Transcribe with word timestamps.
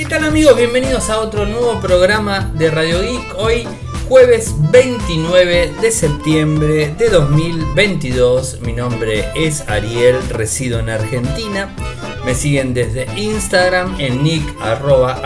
¿Qué 0.00 0.06
tal 0.06 0.24
amigos? 0.24 0.56
Bienvenidos 0.56 1.10
a 1.10 1.20
otro 1.20 1.44
nuevo 1.44 1.78
programa 1.78 2.50
de 2.54 2.70
Radio 2.70 3.02
Geek. 3.02 3.34
Hoy 3.36 3.68
jueves 4.08 4.54
29 4.70 5.74
de 5.78 5.90
septiembre 5.90 6.94
de 6.96 7.10
2022. 7.10 8.62
Mi 8.62 8.72
nombre 8.72 9.26
es 9.36 9.68
Ariel, 9.68 10.16
resido 10.30 10.78
en 10.78 10.88
Argentina. 10.88 11.76
Me 12.24 12.34
siguen 12.34 12.72
desde 12.72 13.08
Instagram 13.14 14.00
en 14.00 14.22
nick 14.22 14.42
arroba 14.62 15.20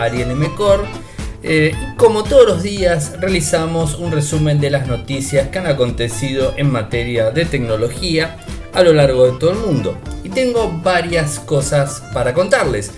eh, 1.41 1.73
como 1.95 2.25
todos 2.25 2.45
los 2.45 2.61
días 2.61 3.13
realizamos 3.21 3.95
un 3.95 4.11
resumen 4.11 4.59
de 4.59 4.71
las 4.71 4.87
noticias 4.87 5.47
que 5.47 5.59
han 5.59 5.67
acontecido 5.67 6.53
en 6.57 6.69
materia 6.69 7.31
de 7.31 7.45
tecnología 7.45 8.39
a 8.73 8.83
lo 8.83 8.91
largo 8.91 9.25
de 9.31 9.39
todo 9.39 9.51
el 9.51 9.59
mundo. 9.59 9.97
Y 10.25 10.29
tengo 10.29 10.69
varias 10.83 11.39
cosas 11.39 12.03
para 12.13 12.33
contarles. 12.33 12.91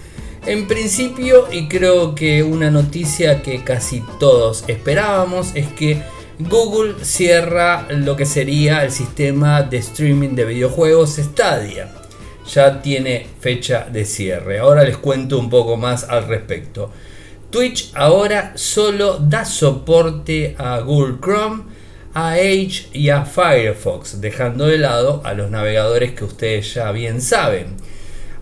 En 0.48 0.66
principio, 0.66 1.50
y 1.52 1.68
creo 1.68 2.16
que 2.16 2.42
una 2.42 2.72
noticia 2.72 3.42
que 3.42 3.66
casi 3.66 4.02
todos 4.18 4.64
esperábamos, 4.70 5.52
es 5.56 5.68
que 5.68 6.02
Google 6.40 7.04
cierra 7.04 7.86
lo 7.90 8.16
que 8.16 8.26
sería 8.26 8.86
el 8.86 8.92
sistema 8.92 9.62
de 9.62 9.76
streaming 9.80 10.36
de 10.36 10.46
videojuegos 10.46 11.18
Stadia. 11.18 11.94
Ya 12.50 12.82
tiene 12.82 13.28
fecha 13.42 13.90
de 13.92 14.06
cierre. 14.06 14.60
Ahora 14.60 14.86
les 14.86 14.96
cuento 14.96 15.38
un 15.38 15.50
poco 15.50 15.76
más 15.76 16.06
al 16.06 16.30
respecto. 16.30 16.92
Twitch 17.50 17.92
ahora 17.94 18.54
solo 18.56 19.18
da 19.20 19.44
soporte 19.44 20.56
a 20.58 20.80
Google 20.80 21.18
Chrome, 21.22 21.64
a 22.14 22.40
Edge 22.40 22.88
y 22.94 23.09
a 23.09 23.26
Firefox, 23.26 24.22
dejando 24.22 24.68
de 24.68 24.78
lado 24.78 25.22
a 25.26 25.34
los 25.34 25.52
navegadores 25.52 26.14
que 26.14 26.23
ustedes 26.23 26.73
ya 26.73 26.90
bien 26.94 27.22
saben 27.22 27.76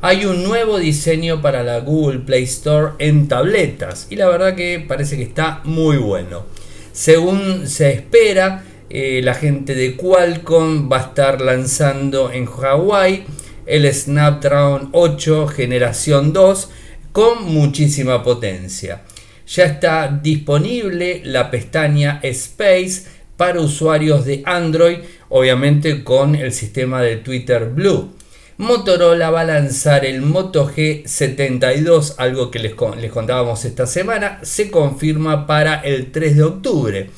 hay 0.05 0.23
un 0.25 0.43
nuevo 0.43 0.77
diseño 0.77 1.41
para 1.41 1.63
la 1.63 1.79
Google 1.79 2.19
Play 2.19 2.43
Store 2.43 2.91
en 2.99 3.27
tabletas 3.27 4.05
y 4.11 4.17
la 4.17 4.27
verdad 4.27 4.53
que 4.53 4.85
parece 4.87 5.17
que 5.17 5.23
está 5.23 5.61
muy 5.63 5.97
bueno. 5.97 6.45
Según 6.91 7.67
se 7.67 7.91
espera, 7.91 8.63
eh, 8.91 9.21
la 9.23 9.33
gente 9.33 9.73
de 9.73 9.95
Qualcomm 9.95 10.91
va 10.91 10.97
a 10.97 11.01
estar 11.07 11.41
lanzando 11.41 12.31
en 12.31 12.45
Hawaii 12.45 13.23
el 13.65 13.91
Snapdragon 13.91 14.89
8 14.91 15.47
generación 15.47 16.33
2 16.33 16.69
con 17.11 17.43
muchísima 17.51 18.21
potencia. 18.21 19.01
Ya 19.47 19.63
está 19.63 20.07
disponible 20.21 21.21
la 21.23 21.49
pestaña 21.49 22.19
Space 22.21 23.05
para 23.37 23.59
usuarios 23.59 24.23
de 24.23 24.43
Android, 24.45 24.99
obviamente 25.29 26.03
con 26.03 26.35
el 26.35 26.51
sistema 26.51 27.01
de 27.01 27.15
Twitter 27.15 27.71
Blue. 27.73 28.11
Motorola 28.57 29.31
va 29.31 29.41
a 29.41 29.45
lanzar 29.45 30.05
el 30.05 30.21
Moto 30.21 30.71
G72, 30.73 32.15
algo 32.17 32.51
que 32.51 32.59
les, 32.59 32.73
contábamos 32.73 33.65
esta 33.65 33.85
semana, 33.85 34.39
se 34.43 34.71
confirma 34.71 35.45
para 35.45 35.81
el 35.81 36.11
3 36.11 36.37
de 36.37 36.43
octubre. 36.43 37.09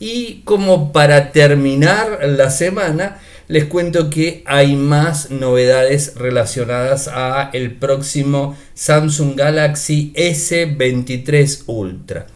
Y 0.00 0.40
como 0.44 0.92
para 0.92 1.32
terminar 1.32 2.20
la 2.26 2.48
semana, 2.48 3.18
les 3.46 3.66
cuento 3.66 4.08
que 4.08 4.42
hay 4.46 4.74
más 4.74 5.30
novedades 5.30 6.14
relacionadas 6.16 7.08
a 7.08 7.50
el 7.52 7.72
próximo 7.72 8.56
Samsung 8.72 9.36
Galaxy 9.36 10.14
S23 10.16 11.64
Ultra. 11.66 12.26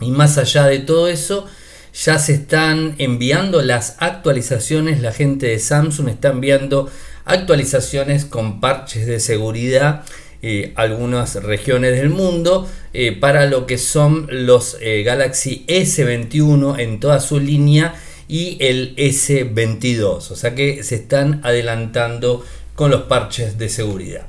Y 0.00 0.10
más 0.10 0.36
allá 0.36 0.66
de 0.66 0.80
todo 0.80 1.06
eso, 1.06 1.46
ya 1.94 2.18
se 2.18 2.34
están 2.34 2.96
enviando 2.98 3.62
las 3.62 3.96
actualizaciones, 4.00 5.00
la 5.00 5.12
gente 5.12 5.46
de 5.46 5.60
Samsung 5.60 6.08
está 6.08 6.30
enviando 6.30 6.90
actualizaciones 7.24 8.24
con 8.24 8.60
parches 8.60 9.06
de 9.06 9.20
seguridad 9.20 10.04
eh, 10.46 10.72
algunas 10.74 11.36
regiones 11.42 11.96
del 11.96 12.10
mundo 12.10 12.68
eh, 12.92 13.12
para 13.12 13.46
lo 13.46 13.64
que 13.64 13.78
son 13.78 14.26
los 14.30 14.76
eh, 14.82 15.02
Galaxy 15.02 15.64
S21 15.66 16.78
en 16.80 17.00
toda 17.00 17.18
su 17.20 17.40
línea 17.40 17.94
y 18.28 18.58
el 18.60 18.94
S22 18.96 20.04
o 20.04 20.20
sea 20.36 20.54
que 20.54 20.82
se 20.82 20.96
están 20.96 21.40
adelantando 21.44 22.44
con 22.74 22.90
los 22.90 23.04
parches 23.04 23.56
de 23.56 23.70
seguridad. 23.70 24.26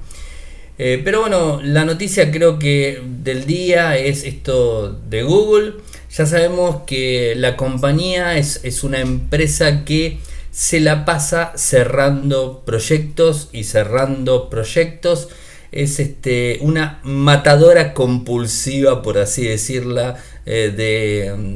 Pero 0.78 1.20
bueno 1.20 1.60
la 1.62 1.84
noticia 1.84 2.32
creo 2.32 2.60
que 2.60 3.02
del 3.22 3.46
día 3.46 3.98
es 3.98 4.24
esto 4.24 4.98
de 5.10 5.24
Google. 5.24 5.74
Ya 6.16 6.26
sabemos 6.26 6.84
que 6.88 7.34
la 7.36 7.58
compañía 7.58 8.38
es, 8.38 8.62
es 8.64 8.86
una 8.86 9.02
empresa 9.02 9.84
que 9.84 10.20
se 10.56 10.80
la 10.80 11.04
pasa 11.04 11.52
cerrando 11.58 12.64
proyectos 12.66 13.50
y 13.52 13.66
cerrando 13.66 14.50
proyectos. 14.50 15.28
Es 15.74 16.00
este, 16.00 16.60
una 16.62 17.02
matadora 17.04 17.94
compulsiva, 17.94 19.02
por 19.02 19.18
así 19.18 19.46
decirla, 19.46 20.16
eh, 20.46 20.72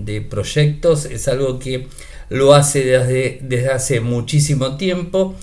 de, 0.05 0.21
proyectos. 0.21 1.05
Es 1.05 1.29
algo 1.29 1.59
que 1.59 1.88
lo 2.27 2.53
hace 2.53 2.83
desde, 2.83 3.39
desde 3.41 3.69
hace 3.69 4.01
muchísimo 4.01 4.75
tiempo. 4.75 5.33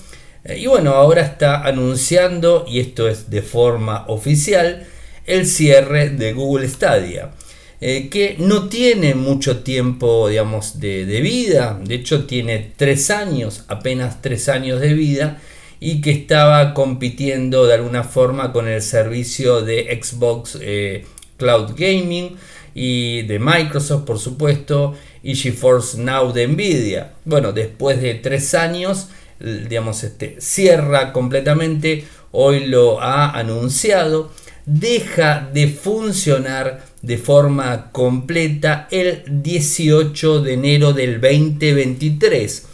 Eh, 0.43 0.59
y 0.59 0.67
bueno, 0.67 0.91
ahora 0.91 1.23
está 1.23 1.63
anunciando, 1.65 2.63
y 2.67 2.79
esto 2.79 3.07
es 3.07 3.31
de 3.31 3.41
forma 3.41 4.05
oficial, 4.07 4.85
el 5.25 5.47
cierre 5.47 6.11
de 6.11 6.33
Google 6.33 6.69
Stadia. 6.69 7.31
Eh, 7.79 8.09
que 8.09 8.37
no 8.39 8.69
tiene 8.69 9.13
mucho 9.13 9.59
tiempo, 9.59 10.29
digamos, 10.29 10.79
de, 10.79 11.05
vida, 11.21 11.79
de 11.83 11.95
hecho 11.95 12.25
tiene 12.25 12.71
tres 12.75 13.11
años, 13.11 13.65
apenas 13.67 14.19
tres 14.19 14.49
años 14.49 14.81
de 14.81 14.95
vida, 14.95 15.39
y 15.79 16.01
que 16.01 16.09
estaba 16.09 16.73
compitiendo 16.73 17.67
de 17.67 17.75
alguna 17.75 18.03
forma 18.03 18.51
con 18.51 18.67
el 18.67 18.81
servicio 18.81 19.61
de 19.61 19.99
Xbox 20.01 20.57
eh, 20.59 21.05
Cloud 21.37 21.73
Gaming 21.77 22.35
y 22.73 23.21
de 23.23 23.37
Microsoft, 23.37 24.05
por 24.05 24.17
supuesto, 24.17 24.95
y 25.21 25.35
GeForce 25.35 25.99
Now 25.99 26.33
de 26.33 26.47
Nvidia. 26.47 27.13
Bueno, 27.25 27.51
después 27.51 28.01
de 28.01 28.15
tres 28.15 28.55
años, 28.55 29.09
digamos, 29.39 30.03
este, 30.03 30.37
cierra 30.39 31.13
completamente, 31.13 32.05
hoy 32.31 32.65
lo 32.65 32.99
ha 33.01 33.37
anunciado, 33.37 34.31
deja 34.65 35.47
de 35.53 35.67
funcionar 35.67 36.86
de 37.01 37.17
forma 37.17 37.91
completa 37.91 38.87
el 38.91 39.23
18 39.27 40.41
de 40.41 40.53
enero 40.53 40.93
del 40.93 41.21
2023. 41.21 42.65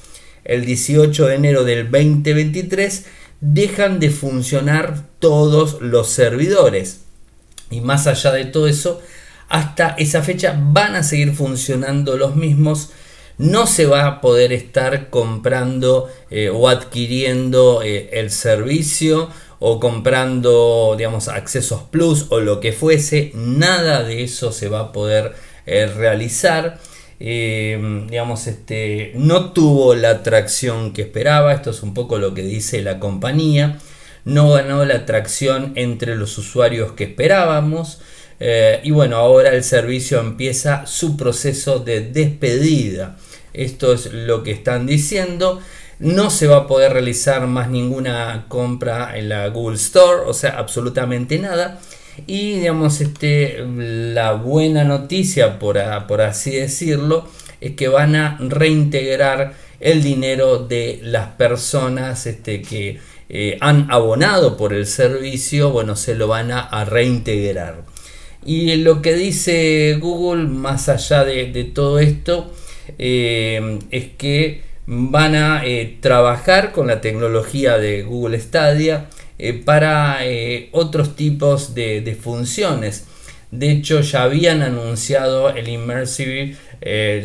El 0.45 0.66
18 0.66 1.28
de 1.28 1.35
enero 1.35 1.63
del 1.63 1.89
2023 1.89 3.06
dejan 3.41 4.00
de 4.00 4.09
funcionar 4.09 5.06
todos 5.19 5.81
los 5.81 6.09
servidores. 6.09 7.01
Y 7.69 7.81
más 7.81 8.07
allá 8.07 8.31
de 8.31 8.45
todo 8.45 8.67
eso, 8.67 9.01
hasta 9.50 9.89
esa 9.97 10.22
fecha 10.23 10.57
van 10.57 10.95
a 10.95 11.03
seguir 11.03 11.34
funcionando 11.34 12.17
los 12.17 12.35
mismos. 12.35 12.91
No 13.38 13.67
se 13.67 13.85
va 13.85 14.05
a 14.05 14.22
poder 14.22 14.53
estar 14.53 15.09
comprando 15.09 16.09
eh, 16.29 16.50
o 16.50 16.69
adquiriendo 16.69 17.81
eh, 17.84 18.09
el 18.13 18.31
servicio 18.31 19.29
o 19.66 19.79
comprando, 19.79 20.94
digamos, 20.97 21.29
accesos 21.29 21.84
plus 21.84 22.25
o 22.31 22.41
lo 22.41 22.59
que 22.59 22.74
fuese, 22.74 23.31
nada 23.34 24.03
de 24.03 24.22
eso 24.22 24.51
se 24.51 24.68
va 24.68 24.81
a 24.81 24.91
poder 24.91 25.35
eh, 25.66 25.85
realizar. 25.85 26.79
Eh, 27.22 28.06
digamos, 28.09 28.47
este, 28.47 29.13
no 29.16 29.53
tuvo 29.53 29.96
la 29.96 30.09
atracción 30.09 30.91
que 30.91 31.03
esperaba, 31.03 31.53
esto 31.53 31.69
es 31.69 31.81
un 31.81 31.94
poco 31.94 32.18
lo 32.18 32.34
que 32.34 32.41
dice 32.41 32.81
la 32.81 33.00
compañía, 33.00 33.79
no 34.25 34.52
ganó 34.52 34.84
la 34.84 34.96
atracción 34.96 35.72
entre 35.75 36.18
los 36.18 36.38
usuarios 36.38 36.91
que 36.91 37.06
esperábamos. 37.06 38.02
Eh, 38.41 38.81
y 38.84 38.91
bueno, 38.91 39.16
ahora 39.16 39.52
el 39.52 39.63
servicio 39.63 40.19
empieza 40.19 40.85
su 40.88 41.16
proceso 41.16 41.79
de 41.79 42.02
despedida. 42.02 43.16
Esto 43.53 43.94
es 43.94 44.12
lo 44.12 44.44
que 44.44 44.52
están 44.52 44.88
diciendo 44.88 45.62
no 46.03 46.30
se 46.30 46.47
va 46.47 46.58
a 46.58 46.68
poder 46.68 46.91
realizar 46.91 47.47
más 47.47 47.69
ninguna 47.69 48.46
compra 48.50 49.18
en 49.18 49.30
la 49.30 49.47
Google 49.47 49.78
Store, 49.78 50.23
o 50.26 50.34
sea, 50.34 50.58
absolutamente 50.58 51.40
nada. 51.40 51.79
Y 52.28 52.59
digamos, 52.59 53.00
este, 53.00 53.64
la 53.66 54.34
buena 54.34 54.84
noticia, 54.84 55.59
por, 55.59 55.78
así 55.78 56.52
decirlo, 56.52 57.29
es 57.61 57.72
que 57.76 57.88
van 57.88 58.17
a 58.17 58.38
reintegrar 58.41 59.53
el 59.79 60.03
dinero 60.03 60.59
de 60.59 61.00
las 61.03 61.29
personas 61.29 62.28
este, 62.28 62.61
que 62.61 62.99
eh, 63.29 63.58
han 63.61 63.90
abonado 63.90 64.58
por 64.58 64.73
el 64.73 64.85
servicio, 64.85 65.72
bueno, 65.72 65.96
se 65.96 66.16
lo 66.16 66.28
van 66.28 66.52
a, 66.52 66.84
reintegrar. 66.84 67.85
Y 68.46 68.76
lo 68.76 69.02
que 69.02 69.14
dice 69.16 69.97
Google, 70.02 70.47
más 70.47 70.90
allá 70.90 71.23
de, 71.23 71.64
todo 71.73 71.99
esto, 71.99 72.52
eh, 72.99 73.79
es 73.90 74.08
que 74.17 74.72
van 74.85 75.35
a 75.35 75.66
eh, 75.66 75.97
trabajar 76.02 76.72
con 76.72 76.88
la 76.88 77.02
tecnología 77.02 77.78
de 77.78 78.03
Google 78.03 78.40
Stadia 78.40 79.08
eh, 79.40 79.53
para 79.53 80.26
eh, 80.26 80.70
otros 80.72 81.16
tipos 81.16 81.74
de, 81.74 82.18
funciones. 82.22 83.06
De 83.52 83.72
hecho, 83.72 84.02
ya 84.02 84.24
habían 84.24 84.62
anunciado 84.62 85.50
el 85.50 85.68
Immersive 85.68 86.58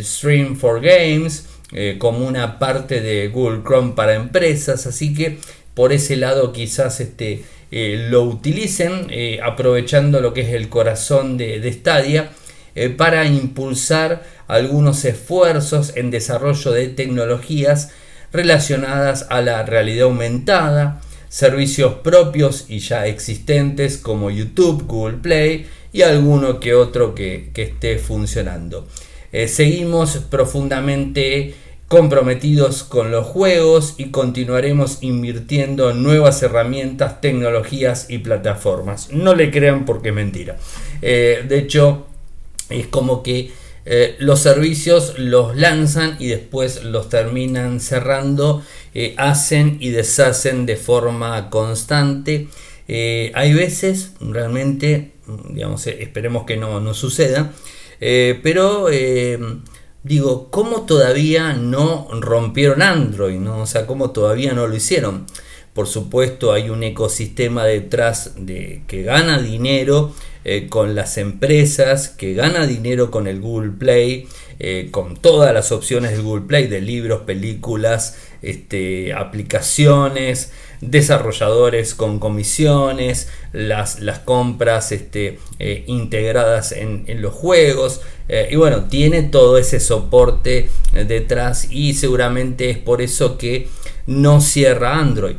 Stream 0.02 0.56
for 0.56 0.80
Games 0.80 1.46
como 1.98 2.26
una 2.26 2.58
parte 2.58 3.00
de 3.00 3.28
Google 3.28 3.62
Chrome 3.62 3.92
para 3.94 4.14
empresas, 4.14 4.86
así 4.86 5.14
que 5.14 5.38
por 5.74 5.92
ese 5.92 6.16
lado 6.16 6.52
quizás 6.52 7.00
este, 7.00 7.44
lo 7.70 8.24
utilicen 8.24 9.08
aprovechando 9.42 10.20
lo 10.20 10.34
que 10.34 10.42
es 10.42 10.48
el 10.48 10.68
corazón 10.68 11.38
de, 11.38 11.60
de 11.60 11.72
Stadia 11.72 12.30
para 12.98 13.24
impulsar 13.24 14.22
algunos 14.48 15.04
esfuerzos 15.04 15.92
en 15.94 16.10
desarrollo 16.10 16.72
de 16.72 16.88
tecnologías 16.88 17.90
relacionadas 18.32 19.26
a 19.30 19.40
la 19.40 19.62
realidad 19.62 20.06
aumentada, 20.06 21.00
servicios 21.28 21.94
propios 22.02 22.64
y 22.68 22.80
ya 22.80 23.06
existentes 23.06 23.98
como 23.98 24.30
YouTube, 24.30 24.86
Google 24.86 25.18
Play 25.18 25.66
y 25.92 26.02
alguno 26.02 26.60
que 26.60 26.74
otro 26.74 27.14
que, 27.14 27.50
esté 27.54 27.98
funcionando. 27.98 28.86
Eh, 29.32 29.48
seguimos 29.48 30.16
profundamente 30.30 31.54
comprometidos 31.88 32.84
con 32.84 33.10
los 33.10 33.26
juegos 33.26 33.94
y 33.96 34.10
continuaremos 34.10 34.98
invirtiendo 35.02 35.90
en 35.90 36.02
nuevas 36.02 36.42
herramientas, 36.42 37.20
tecnologías 37.20 38.10
y 38.10 38.18
plataformas. 38.18 39.10
No 39.10 39.34
le 39.34 39.50
crean 39.50 39.86
porque 39.86 40.10
es 40.10 40.14
mentira. 40.14 40.56
Eh, 41.00 41.44
de 41.48 41.58
hecho, 41.58 42.06
es 42.68 42.86
como 42.86 43.22
que 43.22 43.50
eh, 43.90 44.16
los 44.18 44.40
servicios 44.40 45.18
los 45.18 45.56
lanzan 45.56 46.16
y 46.18 46.26
después 46.26 46.84
los 46.84 47.08
terminan 47.08 47.80
cerrando, 47.80 48.62
eh, 48.92 49.14
hacen 49.16 49.78
y 49.80 49.88
deshacen 49.88 50.66
de 50.66 50.76
forma 50.76 51.48
constante. 51.48 52.48
Eh, 52.86 53.32
hay 53.34 53.54
veces, 53.54 54.12
realmente, 54.20 55.12
digamos, 55.48 55.86
esperemos 55.86 56.44
que 56.44 56.58
no, 56.58 56.80
no 56.80 56.92
suceda, 56.92 57.52
pero 57.98 58.88
digo, 60.02 60.50
¿cómo 60.50 60.84
todavía 60.84 61.54
no 61.54 62.08
rompieron 62.12 62.82
Android? 62.82 63.38
¿no? 63.38 63.62
O 63.62 63.66
sea, 63.66 63.86
¿cómo 63.86 64.10
todavía 64.10 64.52
no 64.52 64.66
lo 64.66 64.76
hicieron? 64.76 65.24
Por 65.78 65.86
supuesto, 65.86 66.52
hay 66.52 66.70
un 66.70 66.82
ecosistema 66.82 67.64
detrás 67.64 68.32
de 68.36 68.82
que 68.88 69.04
gana 69.04 69.40
dinero 69.40 70.12
eh, 70.44 70.66
con 70.68 70.96
las 70.96 71.18
empresas, 71.18 72.08
que 72.08 72.34
gana 72.34 72.66
dinero 72.66 73.12
con 73.12 73.28
el 73.28 73.40
Google 73.40 73.70
Play, 73.78 74.26
eh, 74.58 74.88
con 74.90 75.16
todas 75.16 75.54
las 75.54 75.70
opciones 75.70 76.10
del 76.10 76.22
Google 76.22 76.46
Play, 76.48 76.66
de 76.66 76.80
libros, 76.80 77.20
películas, 77.20 78.18
este, 78.42 79.12
aplicaciones, 79.12 80.50
desarrolladores 80.80 81.94
con 81.94 82.18
comisiones, 82.18 83.28
las, 83.52 84.00
las 84.00 84.18
compras 84.18 84.90
este, 84.90 85.38
eh, 85.60 85.84
integradas 85.86 86.72
en, 86.72 87.22
los 87.22 87.32
juegos. 87.34 88.00
y 88.50 88.56
bueno, 88.56 88.86
tiene 88.88 89.22
todo 89.22 89.58
ese 89.58 89.78
soporte 89.78 90.70
detrás 90.92 91.68
y 91.70 91.94
seguramente 91.94 92.68
es 92.68 92.78
por 92.78 93.00
eso 93.00 93.38
que 93.38 93.68
no 94.08 94.40
cierra 94.40 94.98
Android. 94.98 95.36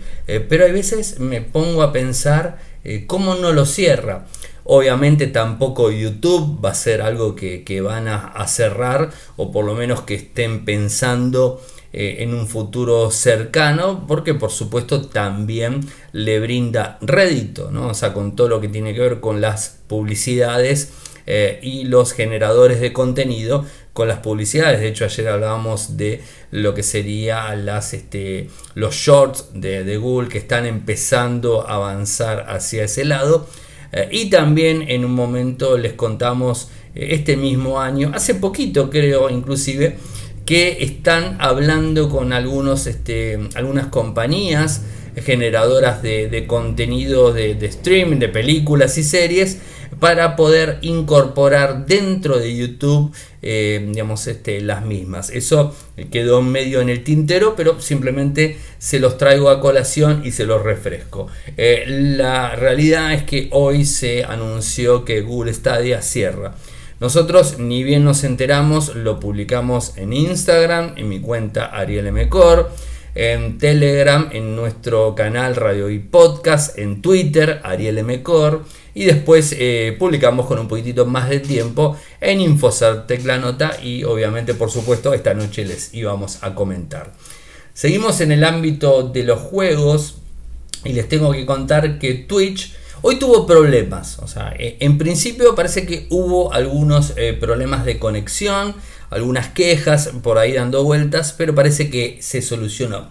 pero 0.48 0.64
a 0.64 0.72
veces 0.72 1.20
me 1.20 1.42
pongo 1.42 1.84
a 1.84 1.92
pensar 1.92 2.60
cómo 3.08 3.36
no 3.36 3.52
lo 3.52 3.66
cierra. 3.66 4.26
Obviamente 4.72 5.26
tampoco 5.26 5.90
YouTube 5.90 6.64
va 6.64 6.70
a 6.70 6.76
ser 6.76 7.02
algo 7.02 7.36
que, 7.36 7.82
van 7.82 8.08
a, 8.08 8.46
cerrar 8.46 9.10
o 9.36 9.52
por 9.52 9.66
lo 9.66 9.74
menos 9.74 10.02
que 10.02 10.14
estén 10.14 10.64
pensando 10.64 11.60
eh, 11.92 12.18
en 12.20 12.36
un 12.36 12.48
futuro 12.48 13.10
cercano 13.10 14.06
porque 14.08 14.36
por 14.36 14.52
supuesto 14.52 15.08
también 15.08 15.80
le 16.12 16.40
brinda 16.40 17.00
rédito, 17.02 17.72
¿no? 17.72 17.88
o 17.88 17.94
sea, 17.96 18.14
con 18.14 18.36
todo 18.36 18.48
lo 18.48 18.62
que 18.62 18.68
tiene 18.68 18.94
que 18.94 19.00
ver 19.00 19.20
con 19.20 19.42
las 19.42 19.80
publicidades 19.88 20.94
eh, 21.26 21.60
y 21.64 21.86
los 21.86 22.14
generadores 22.14 22.80
de 22.80 22.94
contenido 22.94 23.66
con 24.00 24.08
las 24.08 24.20
publicidades. 24.20 24.80
De 24.80 24.88
hecho, 24.88 25.04
ayer 25.04 25.28
hablábamos 25.28 25.98
de 25.98 26.22
lo 26.52 26.74
que 26.74 26.84
sería 26.84 27.54
las, 27.58 27.94
este, 27.94 28.48
los 28.74 28.96
shorts 28.96 29.48
de, 29.54 29.84
de 29.84 29.98
Google 29.98 30.30
que 30.30 30.38
están 30.38 30.66
empezando 30.66 31.68
a 31.68 31.74
avanzar 31.74 32.46
hacia 32.48 32.86
ese 32.86 33.04
lado. 33.04 33.46
Eh, 33.92 34.08
y 34.10 34.30
también 34.30 34.86
en 34.88 35.04
un 35.04 35.12
momento 35.12 35.78
les 35.78 35.92
contamos 35.96 36.70
eh, 36.96 37.10
este 37.12 37.36
mismo 37.36 37.82
año, 37.82 38.12
hace 38.16 38.36
poquito 38.36 38.90
creo 38.90 39.30
inclusive, 39.30 39.98
que 40.46 40.82
están 40.82 41.36
hablando 41.42 42.08
con 42.08 42.32
algunos, 42.32 42.88
este, 42.88 43.38
algunas 43.56 43.88
compañías 43.88 44.82
generadoras 45.24 46.02
de, 46.02 46.46
contenido 46.48 47.34
de, 47.34 47.58
streaming, 47.66 48.18
de 48.18 48.30
películas 48.30 48.98
y 48.98 49.04
series, 49.04 49.58
para 50.00 50.36
poder 50.36 50.78
incorporar 50.82 51.86
dentro 51.86 52.38
de 52.38 52.56
YouTube 52.56 53.12
eh, 53.42 53.86
digamos, 53.90 54.28
este, 54.28 54.60
las 54.60 54.86
mismas. 54.86 55.30
Eso 55.30 55.74
quedó 56.12 56.42
medio 56.42 56.82
en 56.82 56.90
el 56.90 57.04
tintero, 57.04 57.56
pero 57.56 57.80
simplemente 57.80 58.58
se 58.80 59.00
los 59.00 59.18
traigo 59.18 59.50
a 59.50 59.62
colación 59.62 60.24
y 60.26 60.32
se 60.32 60.46
los 60.46 60.62
refresco. 60.62 61.28
Eh, 61.56 61.86
la 61.88 62.56
realidad 62.56 63.14
es 63.14 63.24
que 63.24 63.48
hoy 63.52 63.86
se 63.86 64.26
anunció 64.26 65.06
que 65.06 65.22
Google 65.22 65.54
Stadia 65.54 66.02
cierra. 66.02 66.54
Nosotros 67.00 67.60
ni 67.60 67.84
bien 67.84 68.04
nos 68.04 68.26
enteramos, 68.26 68.94
lo 68.94 69.22
publicamos 69.22 69.94
en 69.96 70.12
Instagram, 70.12 70.96
en 70.98 71.08
mi 71.08 71.22
cuenta 71.22 71.68
Ariel 71.68 72.12
Mcor, 72.12 72.72
en 73.20 73.58
Telegram, 73.58 74.30
en 74.32 74.56
nuestro 74.56 75.14
canal 75.14 75.58
Radio 75.58 75.90
y 75.90 76.00
Podcast, 76.00 76.80
en 76.80 77.02
Twitter 77.02 77.60
Ariel 77.66 78.02
Mcor 78.06 78.64
y 78.96 79.04
después 79.04 79.54
eh, 79.60 79.94
publicamos 80.00 80.46
con 80.46 80.58
un 80.58 80.70
poquitito 80.70 81.06
más 81.06 81.28
de 81.28 81.42
tiempo 81.42 81.98
en 82.22 82.40
Infosartec 82.40 83.26
la 83.26 83.38
nota 83.38 83.76
y 83.84 84.06
obviamente 84.06 84.54
por 84.54 84.72
supuesto 84.72 85.14
esta 85.14 85.34
noche 85.34 85.66
les 85.66 85.94
íbamos 85.94 86.42
a 86.44 86.56
comentar. 86.56 87.12
Seguimos 87.74 88.22
en 88.22 88.32
el 88.32 88.46
ámbito 88.46 89.04
de 89.04 89.24
los 89.24 89.42
juegos 89.42 90.20
y 90.86 90.94
les 90.94 91.10
tengo 91.10 91.34
que 91.34 91.46
contar 91.46 92.00
que 92.00 92.14
Twitch 92.14 92.74
hoy 93.02 93.20
tuvo 93.20 93.46
problemas. 93.46 94.20
O 94.20 94.28
sea, 94.28 94.54
eh, 94.58 94.78
en 94.80 94.98
principio 94.98 95.56
parece 95.56 95.86
que 95.86 96.08
hubo 96.10 96.54
algunos 96.54 97.14
eh, 97.18 97.34
problemas 97.34 97.86
de 97.86 98.00
conexión, 98.00 98.76
algunas 99.10 99.50
quejas 99.50 100.12
por 100.22 100.38
ahí 100.38 100.54
dando 100.54 100.84
vueltas, 100.84 101.34
pero 101.38 101.56
parece 101.56 101.90
que 101.90 102.18
se 102.22 102.42
solucionó. 102.42 103.10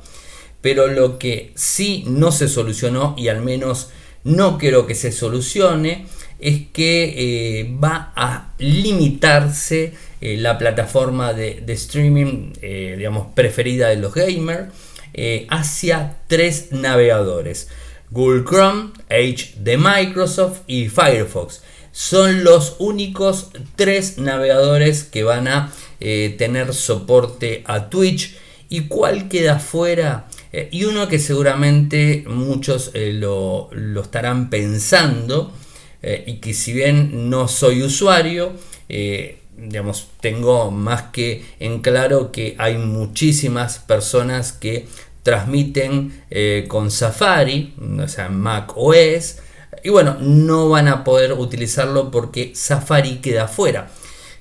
Pero 0.61 0.89
lo 0.89 1.19
que 1.19 1.53
sí 1.55 2.05
no 2.07 2.33
se 2.33 2.49
solucionó 2.49 3.15
y 3.17 3.29
al 3.29 3.43
menos 3.43 3.91
no 4.25 4.59
quiero 4.59 4.87
que 4.87 4.95
se 4.95 5.13
solucione, 5.13 6.07
es 6.41 6.69
que 6.73 7.61
eh, 7.61 7.77
va 7.83 8.13
a 8.15 8.53
limitarse 8.59 9.95
la 10.21 10.59
plataforma 10.59 11.33
de, 11.33 11.65
streaming 11.69 12.53
eh, 12.61 12.95
digamos, 12.97 13.29
preferida 13.35 13.89
de 13.89 13.97
los 13.97 14.15
gamers 14.15 14.73
hacia 15.49 16.19
tres 16.29 16.69
navegadores. 16.71 17.69
Google 18.11 18.45
Chrome, 18.45 18.91
Edge 19.09 19.55
de 19.57 19.77
Microsoft 19.77 20.61
y 20.67 20.89
Firefox. 20.89 21.63
Son 21.93 22.45
los 22.45 22.77
únicos 22.79 23.51
tres 23.77 24.19
navegadores 24.19 25.05
que 25.05 25.25
van 25.25 25.49
a 25.49 25.73
tener 25.99 26.73
soporte 26.73 27.65
a 27.67 27.91
Twitch. 27.91 28.37
¿Y 28.69 28.83
cuál 28.83 29.29
queda 29.29 29.59
fuera? 29.59 30.29
Eh, 30.53 30.69
y 30.73 30.85
uno 30.85 31.09
que 31.09 31.19
seguramente 31.19 32.25
muchos 32.27 32.91
eh, 32.95 33.13
lo, 33.13 33.71
estarán 34.01 34.49
pensando 34.49 35.53
eh, 36.03 36.25
y 36.27 36.35
que 36.37 36.55
si 36.55 36.73
bien 36.73 37.29
no 37.29 37.49
soy 37.49 37.83
usuario, 37.83 38.53
digamos, 38.89 40.09
tengo 40.21 40.71
más 40.71 41.03
que 41.13 41.45
en 41.59 41.81
claro 41.81 42.33
que 42.33 42.55
hay 42.59 42.79
muchísimas 42.79 43.81
personas 43.81 44.53
que 44.53 44.87
transmiten 45.23 46.25
con 46.69 46.91
Safari, 46.91 47.75
o 48.03 48.09
sea, 48.09 48.29
Mac 48.29 48.73
OS, 48.77 49.37
y 49.83 49.91
bueno, 49.91 50.17
no 50.21 50.69
van 50.69 50.89
a 50.89 51.05
poder 51.05 51.33
utilizarlo 51.33 52.11
porque 52.11 52.53
Safari 52.55 53.17
queda 53.17 53.49
fuera, 53.49 53.91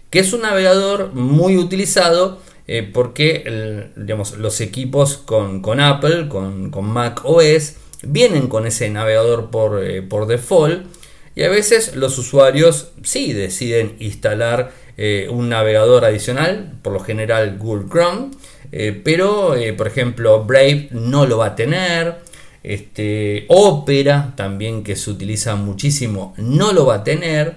que 0.09 0.19
es 0.19 0.33
un 0.33 0.41
navegador 0.41 1.13
muy 1.13 1.57
utilizado 1.57 2.39
eh, 2.69 2.89
porque 2.93 3.89
los 3.95 4.61
equipos 4.61 5.17
con, 5.17 5.79
Apple, 5.79 6.27
con, 6.27 6.85
Mac 6.85 7.21
OS, 7.23 7.75
vienen 8.03 8.47
con 8.47 8.67
ese 8.67 8.89
navegador 8.89 9.49
por, 9.49 9.83
eh, 9.83 10.01
por, 10.01 10.27
default 10.27 10.85
y 11.33 11.43
a 11.43 11.49
veces 11.49 11.95
los 11.95 12.17
usuarios 12.17 12.89
sí 13.03 13.31
deciden 13.31 13.95
instalar 13.99 14.71
eh, 14.97 15.27
un 15.29 15.47
navegador 15.47 16.03
adicional, 16.03 16.73
por 16.81 16.91
lo 16.91 16.99
general 16.99 17.57
Google 17.57 17.87
Chrome, 17.89 18.31
pero 18.71 19.55
por 19.77 19.87
ejemplo 19.87 20.43
Brave 20.43 20.89
no 20.91 21.25
lo 21.25 21.39
va 21.39 21.47
a 21.47 21.55
tener. 21.55 22.27
Este, 22.63 23.45
Opera, 23.47 24.33
también 24.35 24.83
que 24.83 24.95
se 24.95 25.09
utiliza 25.09 25.55
muchísimo, 25.55 26.33
no 26.37 26.73
lo 26.73 26.85
va 26.85 26.95
a 26.95 27.03
tener. 27.03 27.55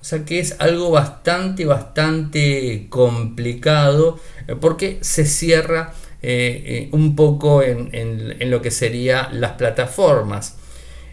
O 0.00 0.04
sea 0.04 0.24
que 0.24 0.38
es 0.38 0.56
algo 0.58 0.90
bastante, 0.90 1.66
bastante 1.66 2.86
complicado 2.88 4.18
eh, 4.48 4.56
porque 4.58 4.98
se 5.02 5.26
cierra 5.26 5.92
eh, 6.22 6.62
eh, 6.64 6.88
un 6.92 7.16
poco 7.16 7.62
en, 7.62 8.50
lo 8.50 8.62
que 8.62 8.70
serían 8.70 9.40
las 9.40 9.52
plataformas. 9.52 10.56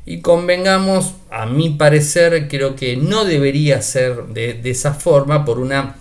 Y 0.05 0.21
convengamos, 0.21 1.15
a 1.29 1.45
mi 1.45 1.71
parecer, 1.71 2.47
creo 2.47 2.77
que 2.77 2.95
no 2.95 3.25
debería 3.25 3.81
ser 3.81 4.23
de, 4.27 4.61
esa 4.63 4.93
forma 4.93 5.43
por 5.43 5.59
una, 5.59 5.97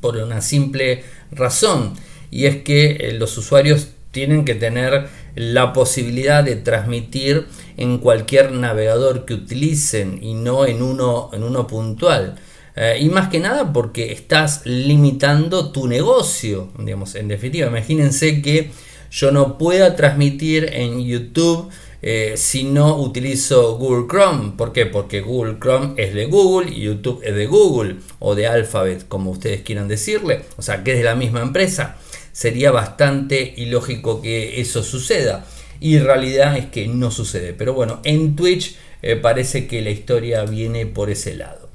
por 0.00 0.16
una 0.16 0.40
simple 0.40 1.02
razón. 1.32 1.94
Y 2.34 2.46
es 2.46 2.56
que 2.56 3.14
los 3.16 3.38
usuarios 3.38 3.90
tienen 4.10 4.44
que 4.44 4.56
tener 4.56 5.06
la 5.36 5.72
posibilidad 5.72 6.42
de 6.42 6.56
transmitir 6.56 7.46
en 7.76 7.98
cualquier 7.98 8.50
navegador 8.50 9.24
que 9.24 9.34
utilicen 9.34 10.18
y 10.20 10.34
no 10.34 10.66
en 10.66 10.82
uno, 10.82 11.30
en 11.32 11.44
uno 11.44 11.68
puntual. 11.68 12.34
Eh, 12.74 12.98
y 13.00 13.08
más 13.08 13.28
que 13.28 13.38
nada 13.38 13.72
porque 13.72 14.10
estás 14.10 14.62
limitando 14.64 15.70
tu 15.70 15.86
negocio. 15.86 16.72
Digamos, 16.76 17.14
en 17.14 17.28
definitiva, 17.28 17.68
imagínense 17.68 18.42
que 18.42 18.72
yo 19.12 19.30
no 19.30 19.56
pueda 19.56 19.94
transmitir 19.94 20.70
en 20.72 21.04
YouTube 21.04 21.70
eh, 22.02 22.34
si 22.36 22.64
no 22.64 22.96
utilizo 22.96 23.78
Google 23.78 24.08
Chrome. 24.08 24.54
¿Por 24.58 24.72
qué? 24.72 24.86
Porque 24.86 25.20
Google 25.20 25.58
Chrome 25.60 25.94
es 25.98 26.12
de 26.12 26.26
Google 26.26 26.72
y 26.72 26.80
YouTube 26.80 27.20
es 27.22 27.36
de 27.36 27.46
Google 27.46 27.98
o 28.18 28.34
de 28.34 28.48
Alphabet, 28.48 29.06
como 29.06 29.30
ustedes 29.30 29.62
quieran 29.62 29.86
decirle. 29.86 30.40
O 30.56 30.62
sea, 30.62 30.82
que 30.82 30.94
es 30.94 30.98
de 30.98 31.04
la 31.04 31.14
misma 31.14 31.40
empresa. 31.40 31.96
Sería 32.34 32.72
bastante 32.72 33.54
ilógico 33.56 34.20
que 34.20 34.60
eso 34.60 34.82
suceda. 34.82 35.46
Y 35.78 36.00
realidad 36.00 36.58
es 36.58 36.66
que 36.66 36.88
no 36.88 37.12
sucede. 37.12 37.52
Pero 37.52 37.74
bueno, 37.74 38.00
en 38.02 38.34
Twitch 38.34 38.74
eh, 39.02 39.14
parece 39.14 39.68
que 39.68 39.82
la 39.82 39.90
historia 39.90 40.42
viene 40.44 40.84
por 40.84 41.10
ese 41.10 41.36
lado. 41.36 41.70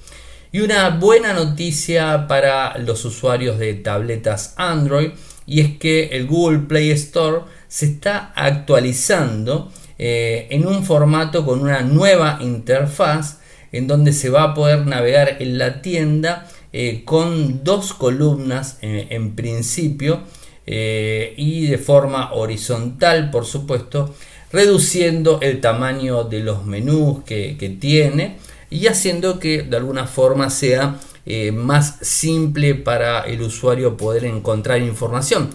Y 0.52 0.60
una 0.60 0.90
buena 0.90 1.32
noticia 1.32 2.28
para 2.28 2.78
los 2.78 3.06
usuarios 3.06 3.58
de 3.58 3.74
tabletas 3.76 4.54
Android 4.58 5.12
y 5.46 5.62
es 5.62 5.78
que 5.78 6.08
el 6.08 6.28
Google 6.28 6.60
Play 6.68 6.92
Store 6.92 7.44
se 7.70 7.86
está 7.86 8.34
actualizando 8.36 9.72
eh, 9.98 10.48
en 10.50 10.68
un 10.68 10.84
formato 10.84 11.46
con 11.46 11.62
una 11.62 11.84
nueva 11.84 12.40
interfaz 12.42 13.38
en 13.72 13.88
donde 13.88 14.12
se 14.12 14.30
va 14.30 14.44
a 14.44 14.54
poder 14.54 14.86
navegar 14.86 15.38
en 15.40 15.58
la 15.58 15.82
tienda 15.82 16.50
eh, 16.74 17.04
con 17.06 17.64
dos 17.64 17.94
columnas 17.94 18.78
en 18.82 19.36
principio 19.36 20.24
y 20.72 21.68
de 21.68 21.78
forma 21.80 22.34
horizontal 22.34 23.32
por 23.32 23.46
supuesto 23.46 24.14
reduciendo 24.52 25.40
el 25.42 25.62
tamaño 25.62 26.26
de 26.26 26.42
los 26.42 26.66
menús 26.66 27.24
que 27.24 27.78
tiene 27.80 28.38
y 28.70 28.88
haciendo 28.88 29.40
que 29.40 29.64
de 29.64 29.78
alguna 29.78 30.06
forma 30.06 30.50
sea 30.50 31.00
eh, 31.26 31.52
más 31.52 31.98
simple 32.02 32.76
para 32.76 33.22
el 33.22 33.42
usuario 33.42 33.98
poder 33.98 34.26
encontrar 34.26 34.82
información. 34.82 35.50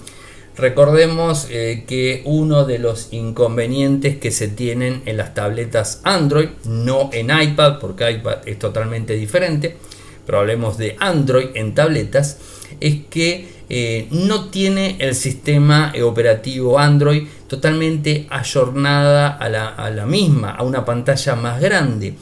Recordemos 0.57 1.49
eh, 1.51 1.85
que 1.89 2.23
uno 2.27 2.65
de 2.65 2.79
los 2.79 3.09
inconvenientes 3.13 4.19
que 4.19 4.31
se 4.31 4.47
tienen 4.47 5.03
en 5.07 5.17
las 5.17 5.35
tabletas 5.35 6.01
Android, 6.05 6.51
no 6.65 7.11
en 7.13 7.31
iPad, 7.37 7.81
porque 7.81 8.09
iPad 8.09 8.47
es 8.47 8.59
totalmente 8.59 9.15
diferente, 9.15 9.77
pero 10.25 10.39
hablemos 10.39 10.79
de 10.79 10.97
Android 11.01 11.49
en 11.55 11.75
tabletas, 11.75 12.39
es 12.81 13.07
que 13.11 13.49
eh, 13.69 14.09
no 14.11 14.51
tiene 14.51 14.97
el 14.99 15.15
sistema 15.15 15.93
operativo 16.03 16.79
Android 16.79 17.27
totalmente 17.49 18.27
ayornada 18.31 19.29
a 19.29 19.49
la, 19.49 19.69
a 19.69 19.91
la 19.91 20.07
misma, 20.07 20.51
a 20.51 20.63
una 20.63 20.85
pantalla 20.85 21.35
más 21.35 21.61
grande 21.61 22.15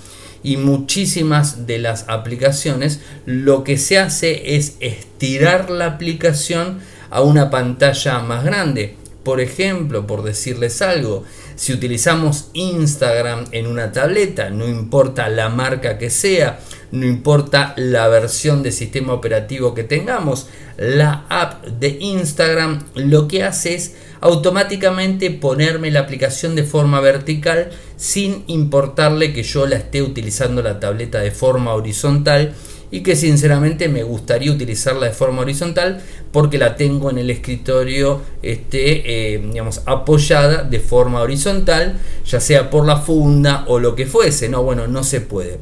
y 0.43 0.57
muchísimas 0.57 1.67
de 1.67 1.79
las 1.79 2.09
aplicaciones 2.09 3.01
lo 3.27 3.65
que 3.65 3.79
se 3.79 3.99
hace 3.99 4.57
es 4.57 4.77
estirar 4.81 5.71
la 5.71 5.87
aplicación 5.87 6.81
a 7.11 7.21
una 7.23 7.51
pantalla 7.51 8.19
más 8.21 8.45
grande. 8.45 8.97
Por 9.23 9.41
ejemplo, 9.41 10.07
por 10.07 10.25
decirles 10.25 10.83
algo, 10.83 11.25
si 11.55 11.73
utilizamos 11.73 12.49
Instagram 12.55 13.45
en 13.53 13.69
una 13.69 13.93
tableta, 13.93 14.51
no 14.51 14.67
importa 14.67 15.29
la 15.29 15.49
marca 15.49 15.97
que 15.97 16.11
sea, 16.11 16.59
no 16.93 17.07
importa 17.07 17.75
la 17.77 18.07
versión 18.09 18.63
de 18.63 18.71
sistema 18.71 19.15
operativo 19.15 19.75
que 19.75 19.83
tengamos, 19.83 20.47
la 20.77 21.25
app 21.29 21.65
de 21.67 21.97
Instagram 22.01 22.85
lo 22.95 23.29
que 23.29 23.45
hace 23.45 23.75
es 23.75 23.95
automáticamente 24.21 25.31
ponerme 25.31 25.91
la 25.91 26.01
aplicación 26.01 26.55
de 26.55 26.63
forma 26.63 27.01
vertical 27.01 27.71
sin 27.97 28.45
importarle 28.47 29.33
que 29.33 29.43
yo 29.43 29.67
la 29.67 29.77
esté 29.77 30.03
utilizando 30.03 30.63
la 30.63 30.79
tableta 30.79 31.19
de 31.19 31.33
forma 31.33 31.75
horizontal 31.75 32.55
y 32.93 33.03
que 33.03 33.17
sinceramente 33.17 33.89
me 33.89 34.03
gustaría 34.03 34.53
utilizarla 34.53 35.07
de 35.07 35.13
forma 35.13 35.41
horizontal 35.41 36.03
porque 36.31 36.59
la 36.59 36.77
tengo 36.77 37.11
en 37.11 37.19
el 37.19 37.31
escritorio 37.31 38.21
este, 38.43 39.35
eh, 39.35 39.39
digamos, 39.39 39.81
apoyada 39.87 40.63
de 40.63 40.79
forma 40.79 41.23
horizontal, 41.23 41.99
ya 42.27 42.39
sea 42.39 42.69
por 42.69 42.87
la 42.87 42.99
funda 42.99 43.65
o 43.67 43.79
lo 43.79 43.95
que 43.95 44.05
fuese. 44.05 44.51
No, 44.51 44.63
bueno, 44.63 44.87
no 44.87 45.05
se 45.05 45.23
puede. 45.23 45.59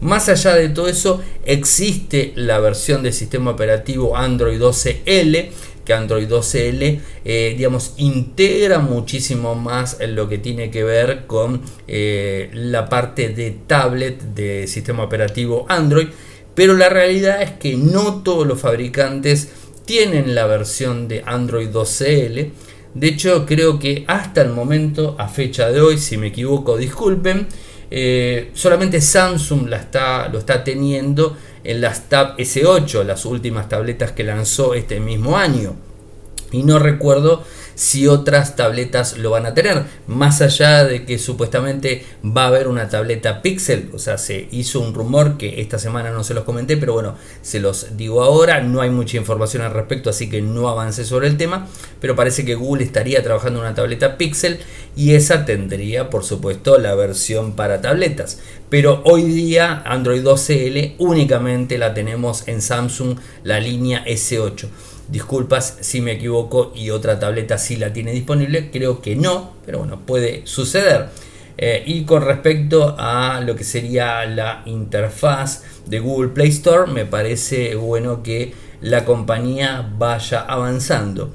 Más 0.00 0.28
allá 0.28 0.54
de 0.54 0.70
todo 0.70 0.88
eso, 0.88 1.20
existe 1.44 2.32
la 2.36 2.58
versión 2.58 3.02
del 3.02 3.12
sistema 3.12 3.50
operativo 3.50 4.16
Android 4.16 4.60
12L 4.60 5.50
Android 5.92 6.28
12L, 6.28 7.00
eh, 7.24 7.54
digamos, 7.56 7.94
integra 7.98 8.78
muchísimo 8.78 9.54
más 9.54 10.00
en 10.00 10.14
lo 10.14 10.28
que 10.28 10.38
tiene 10.38 10.70
que 10.70 10.84
ver 10.84 11.26
con 11.26 11.62
eh, 11.88 12.50
la 12.52 12.88
parte 12.88 13.30
de 13.30 13.56
tablet 13.66 14.20
de 14.34 14.66
sistema 14.66 15.04
operativo 15.04 15.66
Android, 15.68 16.08
pero 16.54 16.74
la 16.74 16.88
realidad 16.88 17.42
es 17.42 17.52
que 17.52 17.76
no 17.76 18.22
todos 18.22 18.46
los 18.46 18.60
fabricantes 18.60 19.50
tienen 19.84 20.34
la 20.34 20.46
versión 20.46 21.08
de 21.08 21.22
Android 21.26 21.68
12L. 21.68 22.50
De 22.92 23.06
hecho, 23.06 23.46
creo 23.46 23.78
que 23.78 24.04
hasta 24.08 24.42
el 24.42 24.50
momento, 24.50 25.14
a 25.18 25.28
fecha 25.28 25.70
de 25.70 25.80
hoy, 25.80 25.98
si 25.98 26.16
me 26.16 26.28
equivoco, 26.28 26.76
disculpen, 26.76 27.46
eh, 27.90 28.50
solamente 28.54 29.00
Samsung 29.00 29.68
la 29.68 29.78
está, 29.78 30.28
lo 30.28 30.38
está 30.38 30.62
teniendo 30.62 31.36
en 31.64 31.80
las 31.80 32.08
Tab 32.08 32.36
S8, 32.36 33.04
las 33.04 33.24
últimas 33.24 33.68
tabletas 33.68 34.12
que 34.12 34.24
lanzó 34.24 34.74
este 34.74 35.00
mismo 35.00 35.36
año. 35.36 35.74
Y 36.52 36.62
no 36.62 36.78
recuerdo 36.78 37.44
si 37.74 38.06
otras 38.06 38.56
tabletas 38.56 39.18
lo 39.18 39.30
van 39.30 39.46
a 39.46 39.54
tener. 39.54 39.84
Más 40.06 40.42
allá 40.42 40.84
de 40.84 41.04
que 41.04 41.18
supuestamente 41.18 42.04
va 42.24 42.44
a 42.44 42.48
haber 42.48 42.68
una 42.68 42.88
tableta 42.88 43.42
Pixel. 43.42 43.90
O 43.92 43.98
sea, 43.98 44.18
se 44.18 44.48
hizo 44.50 44.80
un 44.80 44.94
rumor 44.94 45.36
que 45.36 45.60
esta 45.60 45.78
semana 45.78 46.10
no 46.10 46.24
se 46.24 46.34
los 46.34 46.44
comenté, 46.44 46.76
pero 46.76 46.92
bueno, 46.92 47.16
se 47.42 47.60
los 47.60 47.96
digo 47.96 48.22
ahora. 48.22 48.60
No 48.60 48.80
hay 48.80 48.90
mucha 48.90 49.16
información 49.16 49.62
al 49.62 49.72
respecto, 49.72 50.10
así 50.10 50.28
que 50.28 50.42
no 50.42 50.68
avancé 50.68 51.04
sobre 51.04 51.28
el 51.28 51.36
tema. 51.36 51.68
Pero 52.00 52.16
parece 52.16 52.44
que 52.44 52.54
Google 52.54 52.84
estaría 52.84 53.22
trabajando 53.22 53.60
en 53.60 53.66
una 53.66 53.74
tableta 53.74 54.16
Pixel 54.16 54.58
y 54.96 55.14
esa 55.14 55.44
tendría, 55.44 56.10
por 56.10 56.24
supuesto, 56.24 56.78
la 56.78 56.94
versión 56.94 57.52
para 57.52 57.80
tabletas. 57.80 58.40
Pero 58.68 59.02
hoy 59.04 59.24
día 59.24 59.82
Android 59.84 60.22
12L 60.22 60.94
únicamente 60.98 61.78
la 61.78 61.94
tenemos 61.94 62.46
en 62.46 62.62
Samsung, 62.62 63.18
la 63.44 63.60
línea 63.60 64.04
S8. 64.04 64.68
Disculpas 65.10 65.78
si 65.80 66.00
me 66.00 66.12
equivoco 66.12 66.72
y 66.74 66.90
otra 66.90 67.18
tableta 67.18 67.58
sí 67.58 67.76
la 67.76 67.92
tiene 67.92 68.12
disponible. 68.12 68.70
Creo 68.70 69.02
que 69.02 69.16
no, 69.16 69.54
pero 69.66 69.78
bueno, 69.78 70.00
puede 70.06 70.42
suceder. 70.46 71.08
Eh, 71.58 71.82
y 71.84 72.04
con 72.04 72.22
respecto 72.22 72.94
a 72.98 73.40
lo 73.40 73.54
que 73.54 73.64
sería 73.64 74.24
la 74.24 74.62
interfaz 74.66 75.62
de 75.86 76.00
Google 76.00 76.30
Play 76.30 76.48
Store, 76.48 76.90
me 76.90 77.04
parece 77.04 77.74
bueno 77.74 78.22
que 78.22 78.54
la 78.80 79.04
compañía 79.04 79.92
vaya 79.98 80.40
avanzando. 80.40 81.34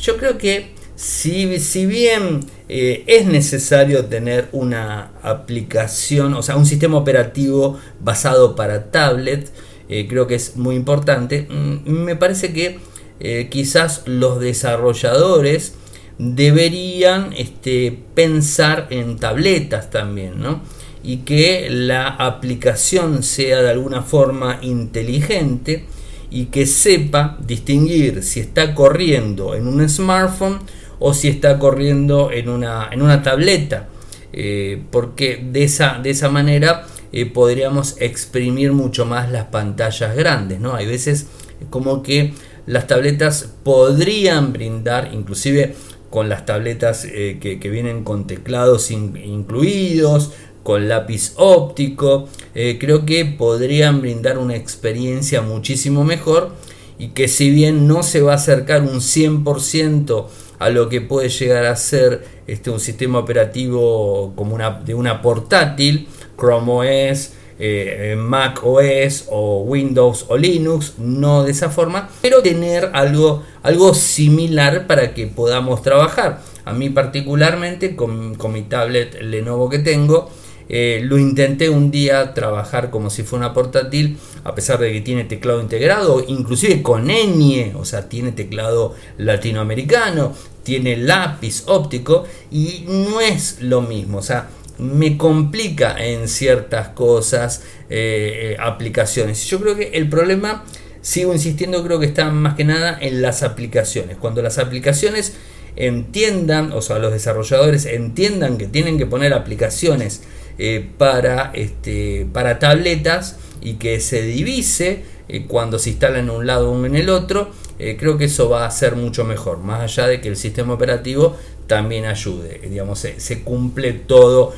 Yo 0.00 0.16
creo 0.16 0.38
que 0.38 0.70
si, 0.94 1.58
si 1.60 1.84
bien 1.84 2.40
eh, 2.68 3.04
es 3.06 3.26
necesario 3.26 4.06
tener 4.06 4.48
una 4.52 5.10
aplicación, 5.22 6.32
o 6.34 6.42
sea, 6.42 6.56
un 6.56 6.64
sistema 6.64 6.96
operativo 6.96 7.78
basado 8.00 8.56
para 8.56 8.90
tablet, 8.90 9.52
eh, 9.88 10.06
creo 10.08 10.26
que 10.26 10.36
es 10.36 10.56
muy 10.56 10.74
importante, 10.74 11.46
mm, 11.50 11.90
me 11.90 12.16
parece 12.16 12.52
que 12.52 12.78
eh, 13.20 13.48
quizás 13.50 14.02
los 14.06 14.40
desarrolladores 14.40 15.74
deberían 16.18 17.32
este, 17.36 17.98
pensar 18.14 18.86
en 18.90 19.16
tabletas 19.16 19.90
también, 19.90 20.40
¿no? 20.40 20.62
Y 21.02 21.18
que 21.18 21.68
la 21.70 22.08
aplicación 22.08 23.22
sea 23.22 23.62
de 23.62 23.70
alguna 23.70 24.02
forma 24.02 24.58
inteligente 24.62 25.86
y 26.30 26.46
que 26.46 26.66
sepa 26.66 27.36
distinguir 27.40 28.22
si 28.22 28.40
está 28.40 28.74
corriendo 28.74 29.54
en 29.54 29.68
un 29.68 29.88
smartphone 29.88 30.58
o 30.98 31.14
si 31.14 31.28
está 31.28 31.58
corriendo 31.58 32.30
en 32.32 32.48
una, 32.48 32.88
en 32.90 33.02
una 33.02 33.22
tableta. 33.22 33.88
Eh, 34.32 34.82
porque 34.90 35.42
de 35.50 35.64
esa, 35.64 35.98
de 36.02 36.10
esa 36.10 36.28
manera 36.28 36.86
eh, 37.12 37.24
podríamos 37.24 37.96
exprimir 38.00 38.72
mucho 38.72 39.06
más 39.06 39.30
las 39.30 39.44
pantallas 39.44 40.16
grandes. 40.16 40.60
¿no? 40.60 40.74
Hay 40.74 40.86
veces 40.86 41.26
como 41.70 42.02
que 42.02 42.34
las 42.66 42.86
tabletas 42.86 43.52
podrían 43.62 44.52
brindar, 44.52 45.10
inclusive 45.12 45.74
con 46.10 46.28
las 46.28 46.46
tabletas 46.46 47.04
eh, 47.04 47.38
que, 47.40 47.70
vienen 47.70 48.04
con 48.04 48.26
teclados 48.26 48.90
incluidos, 48.90 50.32
con 50.62 50.88
lápiz 50.88 51.32
óptico, 51.36 52.28
eh, 52.54 52.78
creo 52.80 53.06
que 53.06 53.24
podrían 53.24 54.00
brindar 54.00 54.38
una 54.38 54.56
experiencia 54.56 55.42
muchísimo 55.42 56.04
mejor 56.04 56.52
y 56.98 57.08
que 57.08 57.28
si 57.28 57.50
bien 57.50 57.86
no 57.86 58.02
se 58.02 58.20
va 58.20 58.32
a 58.32 58.36
acercar 58.36 58.82
un 58.82 59.00
100% 59.00 60.26
a 60.58 60.70
lo 60.70 60.88
que 60.88 61.00
puede 61.00 61.28
llegar 61.28 61.66
a 61.66 61.76
ser 61.76 62.24
este, 62.46 62.70
un 62.70 62.80
sistema 62.80 63.18
operativo 63.18 64.32
como 64.34 64.54
una, 64.54 64.70
de 64.70 64.94
una 64.94 65.22
portátil, 65.22 66.08
Chrome 66.36 67.10
OS, 67.12 67.32
eh, 67.58 68.16
Mac 68.18 68.60
OS 68.62 69.26
o 69.28 69.62
Windows 69.62 70.26
o 70.28 70.36
Linux, 70.36 70.94
no 70.98 71.44
de 71.44 71.52
esa 71.52 71.70
forma, 71.70 72.08
pero 72.20 72.42
tener 72.42 72.90
algo, 72.92 73.42
algo 73.62 73.94
similar 73.94 74.86
para 74.86 75.14
que 75.14 75.26
podamos 75.26 75.82
trabajar. 75.82 76.42
A 76.64 76.72
mí 76.72 76.90
particularmente 76.90 77.94
con, 77.94 78.34
con 78.34 78.52
mi 78.52 78.62
tablet 78.62 79.20
Lenovo 79.22 79.68
que 79.70 79.78
tengo, 79.78 80.28
eh, 80.68 81.00
lo 81.04 81.16
intenté 81.16 81.70
un 81.70 81.92
día 81.92 82.34
trabajar 82.34 82.90
como 82.90 83.08
si 83.08 83.22
fuera 83.22 83.46
una 83.46 83.54
portátil, 83.54 84.18
a 84.42 84.54
pesar 84.54 84.80
de 84.80 84.92
que 84.92 85.00
tiene 85.00 85.24
teclado 85.24 85.60
integrado, 85.60 86.24
inclusive 86.26 86.82
con 86.82 87.06
ñ, 87.06 87.72
o 87.76 87.84
sea, 87.84 88.08
tiene 88.08 88.32
teclado 88.32 88.94
latinoamericano, 89.16 90.32
tiene 90.64 90.96
lápiz 90.96 91.62
óptico 91.66 92.24
y 92.50 92.84
no 92.88 93.20
es 93.20 93.62
lo 93.62 93.80
mismo, 93.80 94.18
o 94.18 94.22
sea, 94.22 94.48
me 94.78 95.16
complica 95.16 95.96
en 95.98 96.28
ciertas 96.28 96.88
cosas, 96.88 97.62
eh, 97.88 98.52
eh, 98.52 98.56
aplicaciones. 98.60 99.44
Yo 99.46 99.60
creo 99.60 99.76
que 99.76 99.90
el 99.94 100.08
problema, 100.08 100.64
sigo 101.00 101.32
insistiendo, 101.32 101.82
creo 101.84 101.98
que 101.98 102.06
está 102.06 102.30
más 102.30 102.54
que 102.54 102.64
nada 102.64 102.98
en 103.00 103.22
las 103.22 103.42
aplicaciones. 103.42 104.16
Cuando 104.16 104.42
las 104.42 104.58
aplicaciones 104.58 105.34
entiendan, 105.76 106.72
o 106.72 106.80
sea, 106.82 106.98
los 106.98 107.12
desarrolladores 107.12 107.86
entiendan 107.86 108.58
que 108.58 108.66
tienen 108.66 108.98
que 108.98 109.06
poner 109.06 109.34
aplicaciones 109.34 110.22
eh, 110.58 110.88
para, 110.96 111.52
este, 111.54 112.26
para 112.32 112.58
tabletas 112.58 113.36
y 113.60 113.74
que 113.74 114.00
se 114.00 114.22
divise 114.22 115.04
eh, 115.28 115.46
cuando 115.46 115.78
se 115.78 115.90
instala 115.90 116.18
en 116.18 116.30
un 116.30 116.46
lado 116.46 116.70
o 116.70 116.86
en 116.86 116.96
el 116.96 117.08
otro, 117.08 117.50
eh, 117.78 117.96
creo 117.98 118.16
que 118.16 118.26
eso 118.26 118.48
va 118.48 118.66
a 118.66 118.70
ser 118.70 118.96
mucho 118.96 119.24
mejor, 119.24 119.58
más 119.58 119.80
allá 119.82 120.08
de 120.08 120.20
que 120.20 120.28
el 120.28 120.36
sistema 120.36 120.74
operativo 120.74 121.36
también 121.66 122.04
ayude, 122.04 122.60
digamos, 122.70 123.00
se, 123.00 123.42
cumple 123.42 123.92
todo 123.92 124.54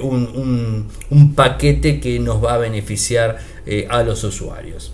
un, 0.00 0.88
un, 1.10 1.34
paquete 1.34 1.98
que 1.98 2.20
nos 2.20 2.42
va 2.42 2.54
a 2.54 2.58
beneficiar 2.58 3.38
a 3.88 4.02
los 4.04 4.22
usuarios. 4.22 4.92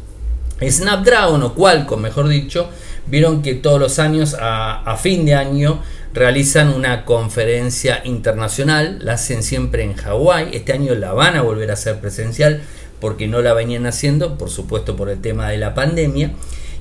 Snapdragon 0.66 1.42
o 1.42 1.54
Qualcomm, 1.54 2.00
mejor 2.00 2.28
dicho, 2.28 2.70
vieron 3.06 3.42
que 3.42 3.54
todos 3.54 3.78
los 3.78 3.98
años 3.98 4.34
a 4.40 4.96
fin 4.98 5.26
de 5.26 5.34
año 5.34 5.82
realizan 6.14 6.70
una 6.70 7.04
conferencia 7.04 8.00
internacional, 8.04 8.98
la 9.02 9.14
hacen 9.14 9.42
siempre 9.42 9.82
en 9.82 9.94
Hawái, 9.94 10.50
este 10.52 10.72
año 10.72 10.94
la 10.94 11.12
van 11.12 11.36
a 11.36 11.42
volver 11.42 11.70
a 11.70 11.74
hacer 11.74 12.00
presencial 12.00 12.62
porque 13.00 13.28
no 13.28 13.40
la 13.40 13.54
venían 13.54 13.86
haciendo, 13.86 14.38
por 14.38 14.50
supuesto 14.50 14.96
por 14.96 15.10
el 15.10 15.20
tema 15.20 15.48
de 15.50 15.58
la 15.58 15.74
pandemia, 15.74 16.32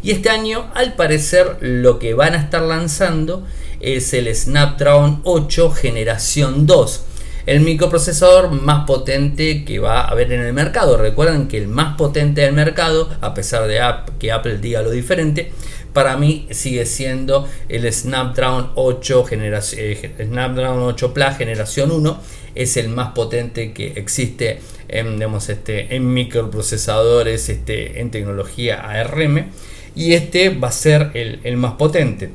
y 0.03 0.12
este 0.12 0.29
año 0.29 0.71
al 0.75 0.93
parecer 0.93 1.57
lo 1.62 2.00
que 2.00 2.13
van 2.13 2.33
a 2.33 2.38
estar 2.38 2.62
lanzando 2.62 3.45
es 3.79 4.13
el 4.13 4.33
Snapdragon 4.33 5.21
8 5.24 5.71
generación 5.71 6.65
2, 6.65 7.03
el 7.47 7.62
microprocesador 7.62 8.51
más 8.51 8.86
potente 8.86 9.63
que 9.63 9.79
va 9.79 10.01
a 10.01 10.09
haber 10.09 10.33
en 10.33 10.41
el 10.41 10.53
mercado. 10.53 10.97
Recuerden 10.97 11.47
que 11.47 11.57
el 11.57 11.69
más 11.69 11.95
potente 11.95 12.41
del 12.41 12.53
mercado, 12.53 13.09
a 13.21 13.33
pesar 13.33 13.67
de 13.67 13.79
que 14.19 14.31
Apple 14.31 14.57
diga 14.57 14.81
lo 14.81 14.91
diferente, 14.91 15.53
para 15.98 16.16
mí 16.16 16.46
sigue 16.51 16.86
siendo 16.86 17.48
el 17.70 17.92
Snapdragon 17.92 18.70
8, 18.75 19.24
generación, 19.24 19.82
eh, 19.84 20.12
Snapdragon 20.27 20.84
8 20.84 21.12
Plus 21.12 21.38
generación 21.39 21.89
1. 21.89 22.22
Es 22.54 22.77
el 22.77 22.89
más 22.89 23.13
potente 23.13 23.74
que 23.74 23.94
existe 23.96 24.60
en, 24.89 25.20
este, 25.24 25.96
en 25.96 26.13
microprocesadores, 26.13 27.50
este, 27.50 28.00
en 28.00 28.12
tecnología 28.12 28.80
ARM. 28.88 29.48
Y 29.96 30.13
este 30.13 30.50
va 30.50 30.68
a 30.68 30.72
ser 30.72 31.10
el, 31.16 31.58
más 31.58 31.74
potente. 31.74 32.30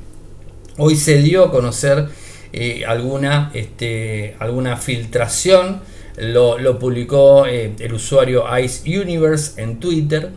Hoy 0.76 0.96
se 0.96 1.22
dio 1.22 1.44
a 1.44 1.52
conocer 1.52 2.08
eh, 2.52 2.82
alguna, 2.84 3.52
este, 3.54 4.34
alguna 4.40 4.76
filtración. 4.76 5.82
Lo, 6.16 6.80
publicó 6.80 7.46
eh, 7.46 7.74
el 7.78 7.94
usuario 7.94 8.44
Ice 8.58 8.98
Universe 8.98 9.62
en 9.62 9.78
Twitter 9.78 10.30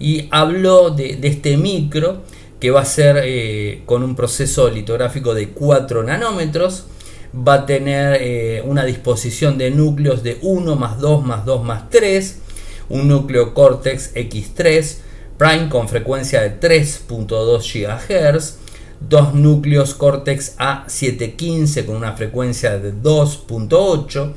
y 0.00 0.26
habló 0.32 0.90
de 0.90 1.16
este 1.22 1.56
micro 1.56 2.22
que 2.62 2.70
va 2.70 2.82
a 2.82 2.84
ser 2.84 3.20
eh, 3.24 3.82
con 3.86 4.04
un 4.04 4.14
proceso 4.14 4.70
litográfico 4.70 5.34
de 5.34 5.48
4 5.48 6.04
nanómetros. 6.04 6.84
Va 7.36 7.54
a 7.54 7.66
tener 7.66 8.18
eh, 8.20 8.62
una 8.64 8.84
disposición 8.84 9.58
de 9.58 9.72
núcleos 9.72 10.22
de 10.22 10.38
1 10.42 10.76
más 10.76 11.00
2 11.00 11.24
más 11.24 11.44
2 11.44 11.64
más 11.64 11.90
3. 11.90 12.38
Un 12.88 13.08
núcleo 13.08 13.52
Cortex 13.52 14.14
X3 14.14 14.98
Prime 15.38 15.68
con 15.70 15.88
frecuencia 15.88 16.40
de 16.42 16.60
3.2 16.60 18.36
GHz. 18.38 18.58
Dos 19.00 19.34
núcleos 19.34 19.94
Cortex 19.94 20.56
A715 20.56 21.84
con 21.84 21.96
una 21.96 22.12
frecuencia 22.12 22.78
de 22.78 22.94
2.8. 22.94 24.34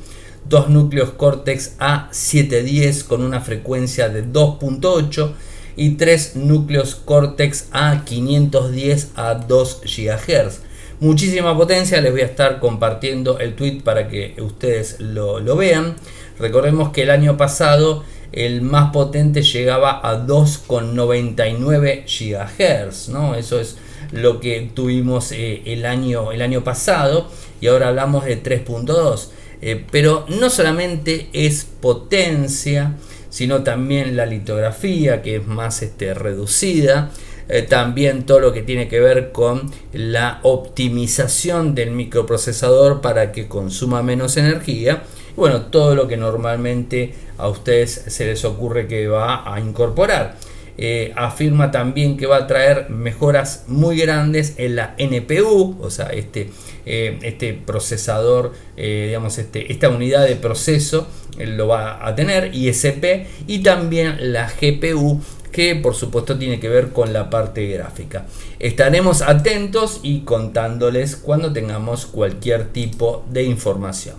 Dos 0.48 0.68
núcleos 0.68 1.10
Cortex 1.10 1.78
A710 1.78 3.04
con 3.04 3.22
una 3.22 3.40
frecuencia 3.40 4.08
de 4.08 4.26
2.8 4.26 5.30
y 5.76 5.90
tres 5.90 6.36
núcleos 6.36 6.94
Cortex 6.94 7.70
A510 7.72 9.08
a 9.14 9.34
2 9.34 9.80
GHz. 9.84 10.60
Muchísima 10.98 11.54
potencia, 11.56 12.00
les 12.00 12.10
voy 12.10 12.22
a 12.22 12.26
estar 12.26 12.58
compartiendo 12.58 13.38
el 13.38 13.54
tweet 13.54 13.82
para 13.82 14.08
que 14.08 14.34
ustedes 14.40 14.96
lo, 14.98 15.56
vean. 15.56 15.96
Recordemos 16.38 16.88
que 16.90 17.02
el 17.02 17.10
año 17.10 17.36
pasado 17.36 18.02
el 18.32 18.62
más 18.62 18.92
potente 18.92 19.42
llegaba 19.42 20.00
a 20.02 20.26
2,99 20.26 22.04
GHz, 22.06 23.10
¿no? 23.10 23.34
Eso 23.34 23.60
es 23.60 23.76
lo 24.10 24.40
que 24.40 24.70
tuvimos 24.74 25.32
eh, 25.32 25.62
el, 25.66 25.84
año, 25.84 26.32
el 26.32 26.40
año 26.40 26.64
pasado 26.64 27.28
y 27.60 27.66
ahora 27.66 27.88
hablamos 27.88 28.24
de 28.24 28.42
3.2. 28.42 29.28
Eh, 29.62 29.84
pero 29.90 30.26
no 30.28 30.50
solamente 30.50 31.28
es 31.32 31.64
potencia, 31.64 32.96
sino 33.36 33.62
también 33.62 34.16
la 34.16 34.24
litografía 34.24 35.20
que 35.20 35.36
es 35.36 35.46
más 35.46 35.82
este, 35.82 36.14
reducida, 36.14 37.10
eh, 37.50 37.60
también 37.60 38.24
todo 38.24 38.40
lo 38.40 38.54
que 38.54 38.62
tiene 38.62 38.88
que 38.88 38.98
ver 38.98 39.30
con 39.30 39.70
la 39.92 40.40
optimización 40.42 41.74
del 41.74 41.90
microprocesador 41.90 43.02
para 43.02 43.32
que 43.32 43.46
consuma 43.46 44.02
menos 44.02 44.38
energía. 44.38 45.02
Bueno, 45.36 45.66
todo 45.66 45.94
lo 45.94 46.08
que 46.08 46.16
normalmente 46.16 47.12
a 47.36 47.48
ustedes 47.48 48.04
se 48.06 48.24
les 48.24 48.42
ocurre 48.46 48.88
que 48.88 49.06
va 49.06 49.52
a 49.54 49.60
incorporar. 49.60 50.38
Eh, 50.78 51.12
afirma 51.14 51.70
también 51.70 52.16
que 52.16 52.24
va 52.24 52.38
a 52.38 52.46
traer 52.46 52.88
mejoras 52.88 53.64
muy 53.66 53.98
grandes 53.98 54.54
en 54.56 54.76
la 54.76 54.94
NPU, 54.96 55.76
o 55.78 55.90
sea, 55.90 56.06
este, 56.06 56.48
eh, 56.86 57.18
este 57.20 57.52
procesador, 57.52 58.54
digamos, 58.76 59.36
este, 59.36 59.70
esta 59.70 59.90
unidad 59.90 60.26
de 60.26 60.36
proceso 60.36 61.06
lo 61.38 61.68
va 61.68 62.06
a 62.06 62.14
tener, 62.14 62.54
ISP 62.54 63.26
y 63.46 63.58
también 63.60 64.32
la 64.32 64.48
GPU 64.48 65.20
que 65.52 65.74
por 65.74 65.94
supuesto 65.94 66.36
tiene 66.36 66.60
que 66.60 66.68
ver 66.68 66.90
con 66.90 67.12
la 67.12 67.30
parte 67.30 67.66
gráfica. 67.66 68.26
Estaremos 68.58 69.22
atentos 69.22 70.00
y 70.02 70.20
contándoles 70.20 71.16
cuando 71.16 71.52
tengamos 71.52 72.04
cualquier 72.04 72.72
tipo 72.72 73.24
de 73.30 73.44
información. 73.44 74.16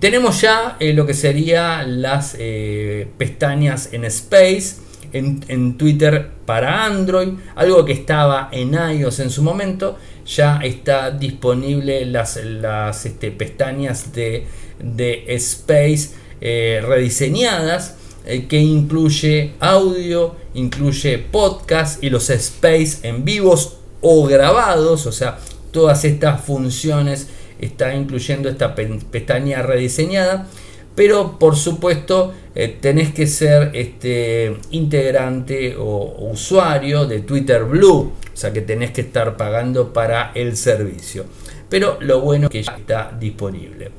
Tenemos 0.00 0.40
ya 0.40 0.76
eh, 0.80 0.92
lo 0.92 1.06
que 1.06 1.14
serían 1.14 2.02
las 2.02 2.36
eh, 2.38 3.08
pestañas 3.18 3.92
en 3.92 4.04
Space, 4.04 4.76
en, 5.12 5.78
Twitter 5.78 6.30
para 6.44 6.84
Android, 6.84 7.30
algo 7.54 7.84
que 7.84 7.92
estaba 7.92 8.48
en 8.52 8.74
iOS 8.74 9.20
en 9.20 9.30
su 9.30 9.42
momento, 9.42 9.98
ya 10.26 10.60
está 10.62 11.10
disponible 11.10 12.04
las, 12.04 12.36
las 12.36 13.06
este, 13.06 13.30
pestañas 13.30 14.12
de, 14.12 14.46
de 14.80 15.24
Space 15.34 16.10
eh, 16.40 16.82
rediseñadas 16.86 17.96
eh, 18.24 18.46
que 18.46 18.58
incluye 18.58 19.54
audio, 19.58 20.36
incluye 20.54 21.18
podcast 21.18 22.02
y 22.04 22.10
los 22.10 22.28
space 22.30 23.08
en 23.08 23.24
vivos 23.24 23.78
o 24.00 24.26
grabados, 24.26 25.06
o 25.06 25.12
sea, 25.12 25.38
todas 25.72 26.04
estas 26.04 26.40
funciones 26.42 27.28
está 27.58 27.94
incluyendo 27.94 28.48
esta 28.48 28.74
pestaña 28.74 29.62
rediseñada, 29.62 30.46
pero 30.94 31.38
por 31.38 31.56
supuesto 31.56 32.34
eh, 32.54 32.76
tenés 32.80 33.12
que 33.14 33.26
ser 33.26 33.70
este 33.74 34.56
integrante 34.70 35.76
o, 35.76 36.30
usuario 36.30 37.06
de 37.06 37.20
Twitter 37.20 37.64
Blue, 37.64 38.12
o 38.12 38.36
sea 38.36 38.52
que 38.52 38.60
tenés 38.60 38.90
que 38.90 39.00
estar 39.00 39.36
pagando 39.36 39.92
para 39.92 40.32
el 40.34 40.56
servicio. 40.56 41.24
Pero 41.68 41.98
lo 42.00 42.20
bueno 42.20 42.46
es 42.46 42.50
que 42.50 42.62
ya 42.62 42.76
está 42.76 43.16
disponible. 43.18 43.90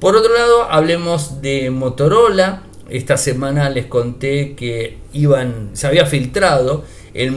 Por 0.00 0.14
otro 0.14 0.34
lado, 0.34 0.64
hablemos 0.70 1.40
de 1.40 1.70
Motorola. 1.70 2.64
Esta 2.90 3.16
semana 3.16 3.70
les 3.70 3.86
conté 3.86 4.54
que 4.54 4.98
iban, 5.14 5.70
se 5.72 5.86
había 5.86 6.04
filtrado 6.04 6.84
el, 7.14 7.34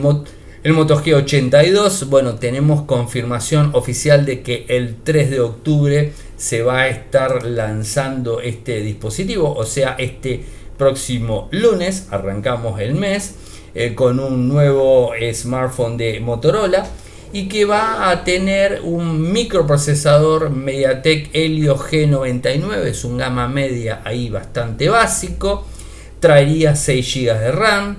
el 0.64 0.74
Moto 0.74 1.02
G82. 1.02 2.08
Bueno, 2.08 2.36
tenemos 2.36 2.82
confirmación 2.82 3.72
oficial 3.74 4.26
de 4.26 4.42
que 4.42 4.66
el 4.68 4.98
3 5.04 5.30
de 5.30 5.40
octubre 5.40 6.12
se 6.36 6.62
va 6.62 6.80
a 6.80 6.88
estar 6.90 7.46
lanzando 7.46 8.42
este 8.42 8.82
dispositivo, 8.82 9.54
o 9.54 9.66
sea, 9.66 9.96
este 9.98 10.44
próximo 10.78 11.48
lunes, 11.52 12.08
arrancamos 12.12 12.82
el 12.82 12.94
mes, 12.94 13.36
eh, 13.74 13.96
con 13.96 14.20
un 14.20 14.50
nuevo 14.50 15.12
smartphone 15.32 15.96
de 15.96 16.20
Motorola 16.20 16.86
y 17.32 17.48
que 17.48 17.66
va 17.66 18.10
a 18.10 18.24
tener 18.24 18.82
un 18.84 19.32
microprocesador 19.32 20.50
MediaTek 20.50 21.30
Helio 21.34 21.78
G99, 21.78 22.86
es 22.86 23.04
un 23.04 23.18
gama 23.18 23.48
media 23.48 24.02
ahí 24.04 24.30
bastante 24.30 24.90
básico, 24.90 25.68
traería 26.20 26.76
6 26.76 27.14
GB 27.14 27.40
de 27.40 27.52
RAM, 27.52 27.98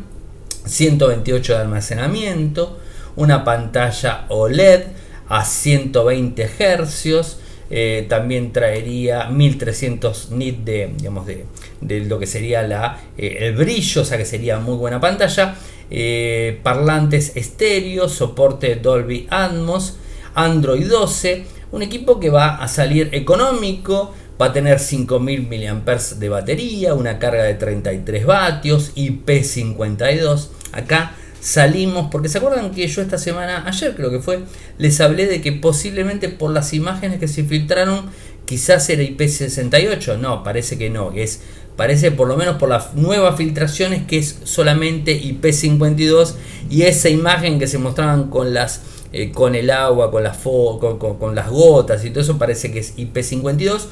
128 0.64 1.52
de 1.54 1.58
almacenamiento, 1.58 2.78
una 3.16 3.44
pantalla 3.44 4.26
OLED, 4.28 4.82
a 5.30 5.44
120 5.44 6.48
Hz. 6.48 7.36
Eh, 7.72 8.06
también 8.08 8.52
traería 8.52 9.26
1300 9.26 10.32
nits 10.32 10.64
de, 10.64 10.90
digamos, 10.96 11.24
de, 11.26 12.00
lo 12.00 12.18
que 12.18 12.26
sería 12.26 12.62
la, 12.62 13.00
eh, 13.16 13.38
el 13.40 13.54
brillo, 13.54 14.02
o 14.02 14.04
sea 14.04 14.18
que 14.18 14.24
sería 14.24 14.58
muy 14.58 14.76
buena 14.76 15.00
pantalla. 15.00 15.54
Eh, 15.88 16.58
parlantes 16.62 17.36
estéreo, 17.36 18.08
soporte 18.08 18.76
Dolby 18.76 19.28
Atmos, 19.30 19.96
Android 20.34 20.86
12. 20.88 21.44
Un 21.70 21.82
equipo 21.82 22.18
que 22.18 22.30
va 22.30 22.56
a 22.56 22.66
salir 22.66 23.10
económico, 23.12 24.12
va 24.40 24.46
a 24.46 24.52
tener 24.52 24.80
5000 24.80 25.48
mAh 25.48 26.18
de 26.18 26.28
batería, 26.28 26.94
una 26.94 27.20
carga 27.20 27.44
de 27.44 27.54
33 27.54 28.26
vatios, 28.26 28.92
IP52. 28.96 30.48
Acá 30.72 31.14
salimos, 31.40 32.08
porque 32.10 32.28
se 32.28 32.38
acuerdan 32.38 32.70
que 32.70 32.86
yo 32.86 33.02
esta 33.02 33.18
semana, 33.18 33.64
ayer 33.66 33.94
creo 33.94 34.10
que 34.10 34.20
fue, 34.20 34.40
les 34.78 35.00
hablé 35.00 35.26
de 35.26 35.40
que 35.40 35.52
posiblemente 35.52 36.28
por 36.28 36.50
las 36.50 36.72
imágenes 36.72 37.18
que 37.18 37.28
se 37.28 37.44
filtraron, 37.44 38.10
quizás 38.44 38.88
era 38.90 39.02
IP68, 39.02 40.18
no, 40.18 40.42
parece 40.42 40.78
que 40.78 40.90
no, 40.90 41.12
es 41.12 41.40
parece 41.76 42.10
por 42.10 42.28
lo 42.28 42.36
menos 42.36 42.56
por 42.56 42.68
las 42.68 42.94
nuevas 42.94 43.36
filtraciones 43.36 44.02
que 44.06 44.18
es 44.18 44.40
solamente 44.44 45.18
IP52 45.18 46.34
y 46.68 46.82
esa 46.82 47.08
imagen 47.08 47.58
que 47.58 47.66
se 47.66 47.78
mostraban 47.78 48.28
con 48.28 48.52
las 48.52 48.82
eh, 49.12 49.32
con 49.32 49.54
el 49.54 49.70
agua, 49.70 50.10
con 50.10 50.22
las, 50.22 50.36
con, 50.36 50.98
con 50.98 51.34
las 51.34 51.48
gotas 51.48 52.04
y 52.04 52.10
todo 52.10 52.20
eso 52.20 52.38
parece 52.38 52.70
que 52.70 52.80
es 52.80 52.96
IP52 52.98 53.86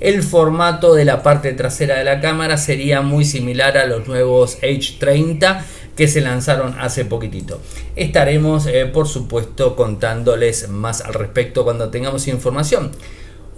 el 0.00 0.22
formato 0.22 0.94
de 0.94 1.04
la 1.04 1.22
parte 1.22 1.52
trasera 1.52 1.98
de 1.98 2.04
la 2.04 2.20
cámara 2.20 2.56
sería 2.56 3.00
muy 3.00 3.24
similar 3.24 3.78
a 3.78 3.86
los 3.86 4.08
nuevos 4.08 4.58
H30 4.60 5.62
que 5.96 6.08
se 6.08 6.20
lanzaron 6.20 6.74
hace 6.78 7.04
poquitito. 7.04 7.60
Estaremos, 7.96 8.66
eh, 8.66 8.86
por 8.86 9.08
supuesto, 9.08 9.76
contándoles 9.76 10.68
más 10.68 11.00
al 11.00 11.14
respecto 11.14 11.64
cuando 11.64 11.90
tengamos 11.90 12.28
información. 12.28 12.90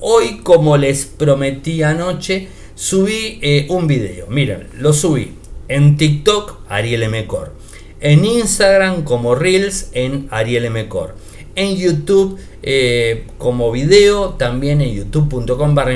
Hoy, 0.01 0.41
como 0.43 0.77
les 0.77 1.07
prometí 1.07 1.83
anoche, 1.83 2.49
subí 2.75 3.39
eh, 3.43 3.67
un 3.71 3.87
video. 3.87 4.27
Miren, 4.29 4.69
lo 4.75 4.93
subí 4.93 5.33
en 5.69 5.97
TikTok, 5.97 6.61
Ariel 6.69 7.09
Mcor. 7.11 7.53
En 8.01 8.25
Instagram, 8.25 9.05
como 9.05 9.35
Reels, 9.35 9.89
en 9.93 10.29
Ariel 10.31 10.71
Mcor. 10.71 11.15
En 11.55 11.77
YouTube, 11.77 12.39
eh, 12.63 13.27
como 13.39 13.73
video, 13.73 14.31
también 14.35 14.83
en 14.83 14.95
youtube.com 14.95 15.75
barra 15.75 15.95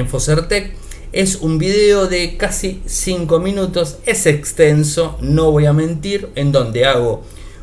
es 1.12 1.37
un 1.37 1.59
video 1.59 2.07
de 2.07 2.37
casi 2.37 2.83
5 2.87 3.40
minutos, 3.40 3.99
es 4.07 4.27
extenso, 4.27 5.18
no 5.20 5.51
voy 5.51 5.66
a 5.66 5.73
mentir, 5.73 6.29
en 6.37 6.53
donde 6.53 6.85
hago 6.85 7.23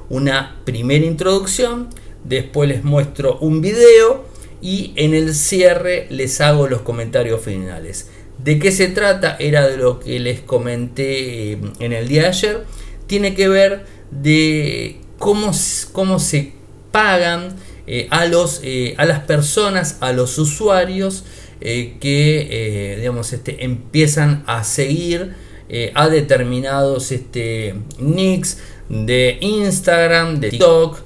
una 0.10 0.58
primera 0.66 1.06
introducción, 1.06 1.90
después 2.24 2.70
les 2.70 2.84
muestro 2.84 3.38
un 3.40 3.62
video 3.62 4.26
y 4.62 4.94
en 4.96 5.14
el 5.14 5.34
cierre 5.34 6.08
les 6.10 6.42
hago 6.42 6.68
los 6.68 6.82
comentarios 6.82 7.42
finales. 7.42 8.10
¿De 8.44 8.60
qué 8.60 8.72
se 8.72 8.88
trata? 8.88 9.36
Era 9.40 9.68
de 9.68 9.78
lo 9.78 10.00
que 10.00 10.20
les 10.20 10.42
comenté 10.42 11.54
eh, 11.54 11.60
en 11.80 11.94
el 11.94 12.08
día 12.08 12.24
de 12.24 12.28
ayer. 12.28 12.64
Tiene 13.08 13.34
que 13.34 13.48
ver 13.48 13.86
de 14.12 15.00
cómo, 15.18 15.52
cómo 15.92 16.20
se 16.20 16.54
pagan 16.92 17.56
eh, 17.88 18.08
a, 18.12 18.26
los, 18.26 18.62
eh, 18.64 18.94
a 18.98 19.06
las 19.06 19.22
personas, 19.22 19.98
a 20.02 20.12
los 20.12 20.38
usuarios, 20.38 21.24
eh, 21.60 21.98
que 22.00 22.48
eh, 22.52 22.98
digamos, 22.98 23.34
este, 23.34 23.65
empiezan 23.65 24.43
a 24.46 24.63
seguir 24.63 25.34
eh, 25.70 25.91
a 25.96 26.08
determinados 26.08 27.12
este, 27.12 27.76
nicks 28.00 28.60
de 28.89 29.38
Instagram, 29.41 30.39
de 30.39 30.50
TikTok 30.52 31.00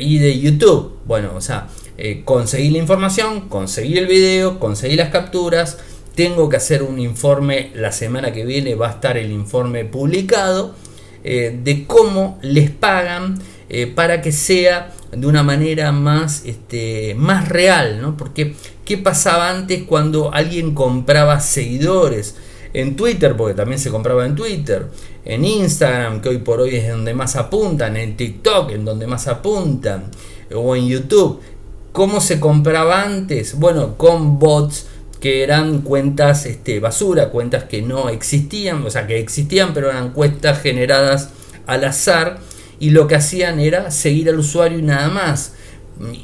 y 0.00 0.18
de 0.18 0.38
YouTube. 0.38 0.98
Bueno, 1.04 1.32
o 1.34 1.40
sea, 1.42 1.68
conseguí 2.24 2.70
la 2.70 2.78
información, 2.78 3.48
conseguí 3.48 3.98
el 3.98 4.06
video, 4.06 4.58
conseguí 4.58 4.96
las 4.96 5.10
capturas. 5.10 5.78
Tengo 6.14 6.48
que 6.48 6.56
hacer 6.56 6.82
un 6.82 6.98
informe 6.98 7.70
la 7.74 7.92
semana 7.92 8.32
que 8.32 8.46
viene, 8.46 8.74
va 8.74 8.88
a 8.88 8.92
estar 8.92 9.18
el 9.18 9.30
informe 9.32 9.84
publicado 9.84 10.74
de 11.22 11.84
cómo 11.86 12.38
les 12.40 12.70
pagan 12.70 13.38
para 13.94 14.20
que 14.20 14.32
sea 14.32 14.92
de 15.12 15.26
una 15.26 15.42
manera 15.42 15.92
más, 15.92 16.42
este, 16.44 17.14
más 17.16 17.48
real, 17.48 18.00
¿no? 18.00 18.16
Porque 18.16 18.54
¿qué 18.84 18.98
pasaba 18.98 19.50
antes 19.50 19.82
cuando 19.84 20.32
alguien 20.32 20.74
compraba 20.74 21.40
seguidores? 21.40 22.36
En 22.72 22.94
Twitter, 22.94 23.36
porque 23.36 23.54
también 23.54 23.80
se 23.80 23.90
compraba 23.90 24.24
en 24.24 24.36
Twitter, 24.36 24.86
en 25.24 25.44
Instagram, 25.44 26.20
que 26.20 26.28
hoy 26.28 26.38
por 26.38 26.60
hoy 26.60 26.76
es 26.76 26.88
donde 26.88 27.14
más 27.14 27.34
apuntan, 27.34 27.96
en 27.96 28.16
TikTok, 28.16 28.70
en 28.70 28.84
donde 28.84 29.08
más 29.08 29.26
apuntan, 29.26 30.04
o 30.54 30.76
en 30.76 30.86
YouTube. 30.86 31.40
¿Cómo 31.90 32.20
se 32.20 32.38
compraba 32.38 33.02
antes? 33.02 33.58
Bueno, 33.58 33.96
con 33.96 34.38
bots 34.38 34.86
que 35.20 35.42
eran 35.42 35.82
cuentas 35.82 36.46
este, 36.46 36.78
basura, 36.78 37.30
cuentas 37.30 37.64
que 37.64 37.82
no 37.82 38.08
existían, 38.08 38.86
o 38.86 38.90
sea, 38.90 39.08
que 39.08 39.18
existían, 39.18 39.74
pero 39.74 39.90
eran 39.90 40.12
cuentas 40.12 40.60
generadas 40.62 41.30
al 41.66 41.84
azar 41.84 42.38
y 42.80 42.90
lo 42.90 43.06
que 43.06 43.14
hacían 43.14 43.60
era 43.60 43.92
seguir 43.92 44.28
al 44.28 44.38
usuario 44.40 44.78
y 44.78 44.82
nada 44.82 45.08
más 45.08 45.52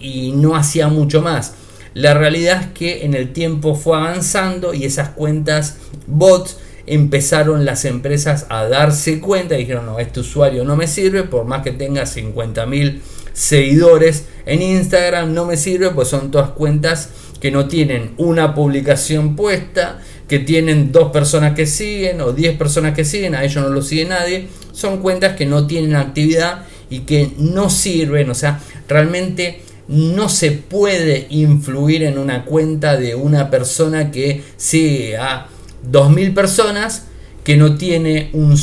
y 0.00 0.32
no 0.32 0.56
hacía 0.56 0.88
mucho 0.88 1.22
más. 1.22 1.54
La 1.94 2.14
realidad 2.14 2.60
es 2.62 2.66
que 2.68 3.04
en 3.04 3.14
el 3.14 3.32
tiempo 3.32 3.74
fue 3.74 3.96
avanzando 3.96 4.74
y 4.74 4.84
esas 4.84 5.10
cuentas 5.10 5.76
bots 6.06 6.58
empezaron 6.86 7.64
las 7.64 7.84
empresas 7.84 8.46
a 8.48 8.66
darse 8.68 9.20
cuenta 9.20 9.54
y 9.54 9.58
dijeron 9.58 9.86
no, 9.86 9.98
este 9.98 10.20
usuario 10.20 10.64
no 10.64 10.76
me 10.76 10.86
sirve 10.86 11.24
por 11.24 11.44
más 11.44 11.62
que 11.62 11.72
tenga 11.72 12.04
50.000 12.04 13.00
seguidores 13.32 14.26
en 14.46 14.62
Instagram 14.62 15.34
no 15.34 15.46
me 15.46 15.56
sirve 15.56 15.90
pues 15.90 16.08
son 16.08 16.30
todas 16.30 16.50
cuentas 16.50 17.10
que 17.40 17.50
no 17.50 17.66
tienen 17.66 18.14
una 18.18 18.54
publicación 18.54 19.34
puesta 19.34 19.98
que 20.28 20.38
tienen 20.40 20.92
dos 20.92 21.12
personas 21.12 21.54
que 21.54 21.66
siguen 21.66 22.20
o 22.20 22.32
10 22.32 22.56
personas 22.56 22.94
que 22.94 23.04
siguen, 23.04 23.34
a 23.34 23.44
ellos 23.44 23.62
no 23.62 23.70
lo 23.70 23.82
sigue 23.82 24.04
nadie, 24.06 24.48
son 24.72 24.98
cuentas 24.98 25.36
que 25.36 25.46
no 25.46 25.66
tienen 25.66 25.94
actividad 25.94 26.64
y 26.90 27.00
que 27.00 27.32
no 27.38 27.70
sirven, 27.70 28.30
o 28.30 28.34
sea, 28.34 28.60
realmente 28.88 29.62
no 29.88 30.28
se 30.28 30.50
puede 30.50 31.26
influir 31.30 32.02
en 32.02 32.18
una 32.18 32.44
cuenta 32.44 32.96
de 32.96 33.14
una 33.14 33.50
persona 33.50 34.10
que 34.10 34.42
sigue 34.56 35.16
a 35.16 35.46
2.000 35.90 36.34
personas 36.34 37.06
que 37.44 37.56
no 37.56 37.76
tiene 37.76 38.30
un 38.32 38.58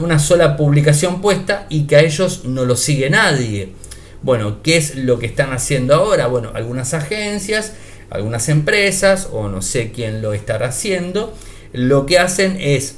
una 0.00 0.18
sola 0.20 0.56
publicación 0.56 1.20
puesta 1.20 1.66
y 1.68 1.88
que 1.88 1.96
a 1.96 2.00
ellos 2.00 2.44
no 2.44 2.64
lo 2.64 2.76
sigue 2.76 3.10
nadie. 3.10 3.72
Bueno, 4.22 4.62
¿qué 4.62 4.76
es 4.76 4.94
lo 4.94 5.18
que 5.18 5.26
están 5.26 5.52
haciendo 5.52 5.94
ahora? 5.94 6.28
Bueno, 6.28 6.52
algunas 6.54 6.94
agencias 6.94 7.72
algunas 8.10 8.48
empresas 8.48 9.28
o 9.32 9.48
no 9.48 9.62
sé 9.62 9.92
quién 9.92 10.22
lo 10.22 10.32
estará 10.32 10.68
haciendo, 10.68 11.34
lo 11.72 12.06
que 12.06 12.18
hacen 12.18 12.56
es 12.60 12.96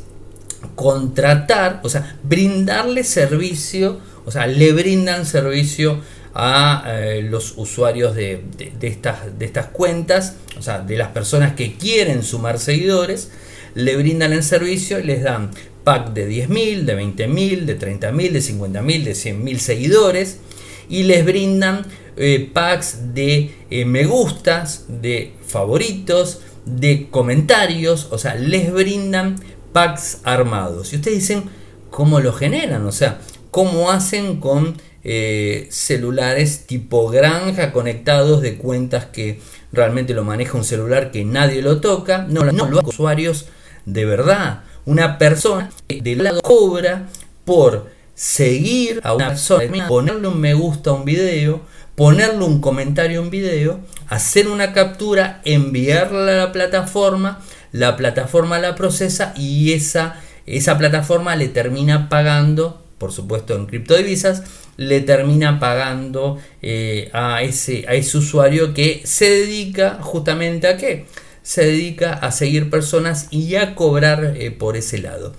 contratar, 0.75 1.81
o 1.83 1.89
sea, 1.89 2.17
brindarle 2.23 3.05
servicio, 3.05 3.99
o 4.25 4.31
sea, 4.31 4.47
le 4.47 4.73
brindan 4.73 5.27
servicio 5.27 6.01
a 6.35 6.85
eh, 6.87 7.23
los 7.23 7.55
usuarios 7.57 8.15
de, 8.15 8.45
estas, 8.81 9.39
de 9.39 9.45
estas 9.45 9.67
cuentas, 9.67 10.37
o 10.59 10.63
sea, 10.63 10.81
de 10.81 10.97
las 10.97 11.09
personas 11.09 11.55
que 11.55 11.75
quieren 11.75 12.23
sumar 12.23 12.59
seguidores, 12.59 13.31
le 13.75 13.97
brindan 13.97 14.33
el 14.33 14.43
servicio 14.43 14.99
y 14.99 15.05
les 15.05 15.23
dan 15.23 15.51
pack 15.85 16.13
de 16.13 16.29
10.000, 16.29 16.83
de 16.83 16.97
20.000, 16.97 17.65
de 17.65 17.79
30.000, 17.79 18.31
de 18.31 18.41
50.000, 18.41 19.05
de 19.05 19.13
100.000 19.13 19.59
seguidores 19.59 20.39
y 20.91 21.05
les 21.05 21.25
brindan 21.25 21.87
eh, 22.17 22.51
packs 22.53 23.15
de 23.15 23.55
eh, 23.71 23.85
me 23.87 24.05
gustas, 24.05 24.85
de 24.89 25.33
favoritos, 25.47 26.43
de 26.67 27.09
comentarios, 27.11 28.09
o 28.11 28.19
sea, 28.19 28.35
les 28.35 28.71
brindan 28.73 29.37
packs 29.73 30.21
armados. 30.25 30.93
Y 30.93 30.97
ustedes 30.97 31.21
dicen, 31.21 31.45
¿cómo 31.91 32.21
lo 32.21 32.33
generan? 32.33 32.85
O 32.85 32.93
sea, 32.93 33.21
¿cómo 33.51 33.91
hacen 33.91 34.41
con 34.41 34.77
eh, 35.03 35.69
celulares 35.71 36.67
tipo 36.67 37.09
granja 37.09 37.73
conectados 37.73 38.43
de 38.43 38.59
cuentas 38.59 39.07
que 39.07 39.41
realmente 39.73 40.13
lo 40.13 40.25
maneja 40.25 40.59
un 40.59 40.65
celular 40.65 41.11
que 41.13 41.25
nadie 41.25 41.63
lo 41.63 41.81
toca? 41.81 42.27
No, 42.29 42.45
no, 42.45 42.69
lo 42.69 42.81
usuarios 42.81 43.47
de 43.87 44.05
verdad. 44.05 44.65
Una 44.85 45.19
persona 45.19 45.71
que 45.87 46.01
de 46.03 46.17
lado 46.17 46.41
cobra 46.43 47.09
por 47.45 47.89
seguir 48.21 49.01
a 49.03 49.15
una 49.15 49.29
persona, 49.29 49.89
ponerle 49.89 50.29
un 50.29 50.39
me 50.39 50.53
gusta 50.53 50.91
a 50.91 50.93
un 50.93 51.07
video, 51.07 51.63
ponerle 51.95 52.45
un 52.45 52.61
comentario 52.61 53.23
en 53.23 53.31
video, 53.31 53.81
hacer 54.09 54.47
una 54.49 54.75
captura, 54.75 55.41
enviarla 55.47 56.33
a 56.33 56.47
la 56.47 56.53
plataforma, 56.53 57.41
la 57.73 57.97
plataforma 57.97 58.59
la 58.59 58.75
procesa 58.75 59.33
y 59.39 59.73
esa, 59.73 60.21
esa 60.45 60.77
plataforma 60.77 61.35
le 61.35 61.49
termina 61.49 62.11
pagando, 62.11 62.85
por 62.99 63.11
supuesto 63.11 63.57
en 63.57 63.65
criptodivisas, 63.65 64.43
le 64.77 65.01
termina 65.01 65.59
pagando 65.59 66.37
eh, 66.61 67.09
a, 67.15 67.43
ese, 67.43 67.87
a 67.89 67.95
ese 67.95 68.19
usuario 68.19 68.75
que 68.75 69.01
se 69.07 69.31
dedica 69.31 69.99
justamente 70.03 70.69
a 70.69 70.77
qué? 70.77 71.07
Se 71.43 71.65
dedica 71.65 72.13
a 72.13 72.33
seguir 72.33 72.69
personas 72.69 73.29
y 73.31 73.55
a 73.55 73.75
cobrar 73.75 74.35
eh, 74.37 74.51
por 74.51 74.77
ese 74.77 74.99
lado. 74.99 75.33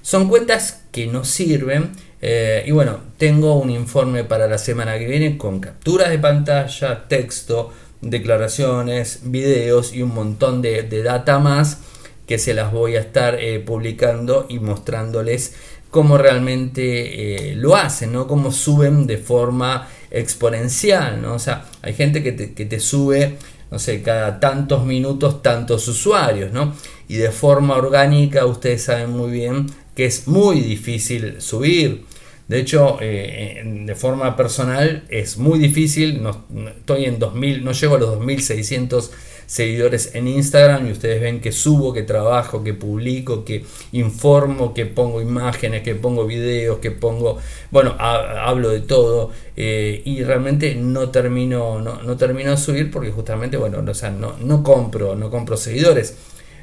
Son 0.00 0.28
cuentas 0.28 0.82
que 0.90 1.06
no 1.06 1.24
sirven. 1.24 1.92
Eh, 2.24 2.62
y 2.66 2.70
bueno, 2.70 2.98
tengo 3.18 3.54
un 3.54 3.68
informe 3.68 4.22
para 4.22 4.46
la 4.46 4.56
semana 4.56 4.96
que 4.96 5.08
viene 5.08 5.36
con 5.36 5.58
capturas 5.58 6.08
de 6.08 6.20
pantalla, 6.20 7.08
texto, 7.08 7.72
declaraciones, 8.00 9.22
videos 9.24 9.92
y 9.92 10.02
un 10.02 10.14
montón 10.14 10.62
de, 10.62 10.84
data 11.02 11.40
más 11.40 11.80
que 12.26 12.38
se 12.38 12.54
las 12.54 12.72
voy 12.72 12.94
a 12.94 13.00
estar 13.00 13.34
eh, 13.40 13.58
publicando 13.58 14.46
y 14.48 14.60
mostrándoles 14.60 15.54
cómo 15.90 16.16
realmente 16.16 17.50
eh, 17.50 17.56
lo 17.56 17.74
hacen, 17.74 18.12
¿no? 18.12 18.28
Cómo 18.28 18.52
suben 18.52 19.08
de 19.08 19.18
forma 19.18 19.88
exponencial, 20.10 21.20
¿no? 21.20 21.34
O 21.34 21.38
sea, 21.40 21.66
hay 21.82 21.92
gente 21.94 22.22
que 22.22 22.30
te, 22.32 22.54
que 22.54 22.64
te 22.66 22.78
sube 22.78 23.36
no 23.72 23.78
sé, 23.78 24.02
cada 24.02 24.38
tantos 24.38 24.84
minutos 24.84 25.42
tantos 25.42 25.88
usuarios, 25.88 26.52
¿no? 26.52 26.74
Y 27.08 27.16
de 27.16 27.30
forma 27.30 27.74
orgánica 27.74 28.44
ustedes 28.46 28.84
saben 28.84 29.10
muy 29.10 29.30
bien 29.30 29.66
que 29.96 30.04
es 30.04 30.28
muy 30.28 30.60
difícil 30.60 31.40
subir. 31.40 32.04
De 32.52 32.58
hecho, 32.58 32.98
eh, 33.00 33.62
de 33.64 33.94
forma 33.94 34.36
personal 34.36 35.04
es 35.08 35.38
muy 35.38 35.58
difícil. 35.58 36.22
No, 36.22 36.44
estoy 36.68 37.06
en 37.06 37.18
2000, 37.18 37.64
no 37.64 37.72
llego 37.72 37.94
a 37.94 37.98
los 37.98 38.10
2600 38.10 39.10
seguidores 39.46 40.14
en 40.14 40.28
Instagram 40.28 40.86
y 40.86 40.92
ustedes 40.92 41.22
ven 41.22 41.40
que 41.40 41.50
subo, 41.50 41.94
que 41.94 42.02
trabajo, 42.02 42.62
que 42.62 42.74
publico, 42.74 43.42
que 43.42 43.64
informo, 43.92 44.74
que 44.74 44.84
pongo 44.84 45.22
imágenes, 45.22 45.82
que 45.82 45.94
pongo 45.94 46.26
videos, 46.26 46.76
que 46.80 46.90
pongo, 46.90 47.38
bueno, 47.70 47.96
hablo 47.98 48.68
de 48.68 48.80
todo 48.80 49.30
eh, 49.56 50.02
y 50.04 50.22
realmente 50.22 50.74
no 50.74 51.08
termino, 51.08 51.80
no, 51.80 52.02
no, 52.02 52.16
termino 52.18 52.50
de 52.50 52.58
subir 52.58 52.90
porque 52.90 53.10
justamente, 53.12 53.56
bueno, 53.56 53.82
o 53.86 53.94
sea, 53.94 54.10
no, 54.10 54.36
no 54.38 54.62
compro, 54.62 55.16
no 55.16 55.30
compro 55.30 55.56
seguidores. 55.56 56.18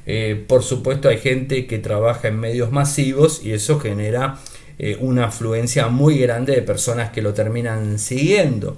Eh, 0.05 0.45
por 0.47 0.61
supuesto 0.61 1.09
hay 1.09 1.17
gente 1.17 1.65
que 1.65 1.79
trabaja 1.79 2.27
en 2.27 2.39
medios 2.39 2.71
masivos 2.71 3.43
y 3.43 3.53
eso 3.53 3.79
genera 3.79 4.39
eh, 4.81 4.95
una 5.01 5.25
afluencia 5.25 5.89
muy 5.89 6.17
grande 6.19 6.55
de 6.55 6.61
personas 6.61 7.11
que 7.11 7.21
lo 7.21 7.33
terminan 7.33 7.99
siguiendo. 7.99 8.77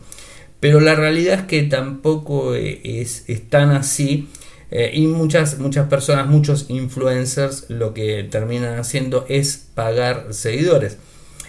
Pero 0.60 0.80
la 0.80 0.96
realidad 0.96 1.42
es 1.42 1.46
que 1.46 1.62
tampoco 1.62 2.56
eh, 2.56 2.82
es, 2.84 3.26
tan 3.50 3.70
así. 3.70 4.28
Eh, 4.72 4.90
y 4.96 5.06
muchas, 5.06 5.60
muchas 5.60 5.88
personas, 5.90 6.26
muchos 6.26 6.66
influencers 6.70 7.66
lo 7.70 7.94
que 7.94 8.24
terminan 8.24 8.80
haciendo 8.80 9.28
es 9.30 9.68
pagar 9.76 10.28
seguidores. 10.32 10.98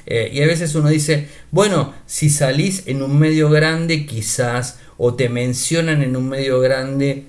Y 0.05 0.43
a 0.43 0.47
veces 0.47 0.75
uno 0.75 0.89
dice, 0.89 1.29
bueno, 1.53 1.95
si 2.07 2.29
salís 2.29 2.89
en 2.89 3.03
un 3.03 3.19
medio 3.19 3.49
grande 3.49 4.05
quizás, 4.05 4.81
o 4.99 5.15
te 5.15 5.29
mencionan 5.29 6.03
en 6.03 6.17
un 6.17 6.29
medio 6.29 6.61
grande, 6.61 7.27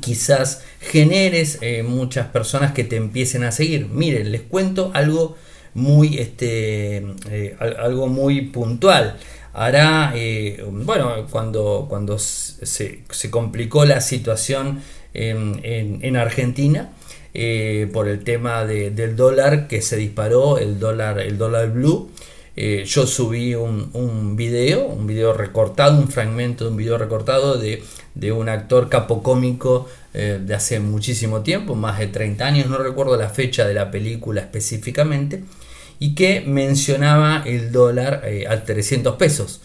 quizás 0.00 0.62
generes 0.80 1.58
muchas 1.82 2.26
personas 2.26 2.72
que 2.72 2.84
te 2.84 2.96
empiecen 2.96 3.42
a 3.42 3.52
seguir. 3.52 3.86
Miren, 3.88 4.32
les 4.32 4.42
cuento 4.42 4.90
algo 4.92 5.36
muy, 5.74 6.18
este, 6.18 7.04
algo 7.58 8.06
muy 8.06 8.42
puntual 8.42 9.18
hará, 9.54 10.12
eh, 10.16 10.62
bueno, 10.68 11.26
cuando, 11.30 11.86
cuando 11.88 12.18
se, 12.18 13.04
complicó 13.30 13.84
la 13.84 14.00
situación 14.00 14.82
en, 15.14 16.16
Argentina, 16.16 16.92
eh, 17.32 17.88
por 17.92 18.08
el 18.08 18.22
tema 18.24 18.64
del 18.64 19.16
dólar 19.16 19.68
que 19.68 19.80
se 19.80 19.96
disparó, 19.96 20.58
el 20.58 20.78
dólar, 20.78 21.20
el 21.20 21.38
dólar 21.38 21.70
blue. 21.70 22.10
Eh, 22.56 22.84
yo 22.86 23.04
subí 23.04 23.56
un, 23.56 23.90
un, 23.94 24.36
video, 24.36 24.86
un 24.86 25.08
video 25.08 25.32
recortado, 25.32 25.98
un 25.98 26.08
fragmento 26.08 26.64
de 26.64 26.70
un 26.70 26.76
video 26.76 26.98
recortado 26.98 27.58
de, 27.58 27.82
de 28.14 28.30
un 28.30 28.48
actor 28.48 28.88
capocómico 28.88 29.88
de 30.12 30.54
hace 30.54 30.78
muchísimo 30.78 31.40
tiempo, 31.40 31.74
más 31.74 31.98
de 31.98 32.06
30 32.06 32.46
años, 32.46 32.66
no 32.68 32.78
recuerdo 32.78 33.16
la 33.16 33.30
fecha 33.30 33.66
de 33.66 33.74
la 33.74 33.90
película 33.90 34.42
específicamente, 34.42 35.42
y 36.04 36.14
que 36.14 36.42
mencionaba 36.42 37.42
el 37.46 37.72
dólar 37.72 38.24
eh, 38.26 38.46
a 38.46 38.62
300 38.62 39.16
pesos. 39.16 39.62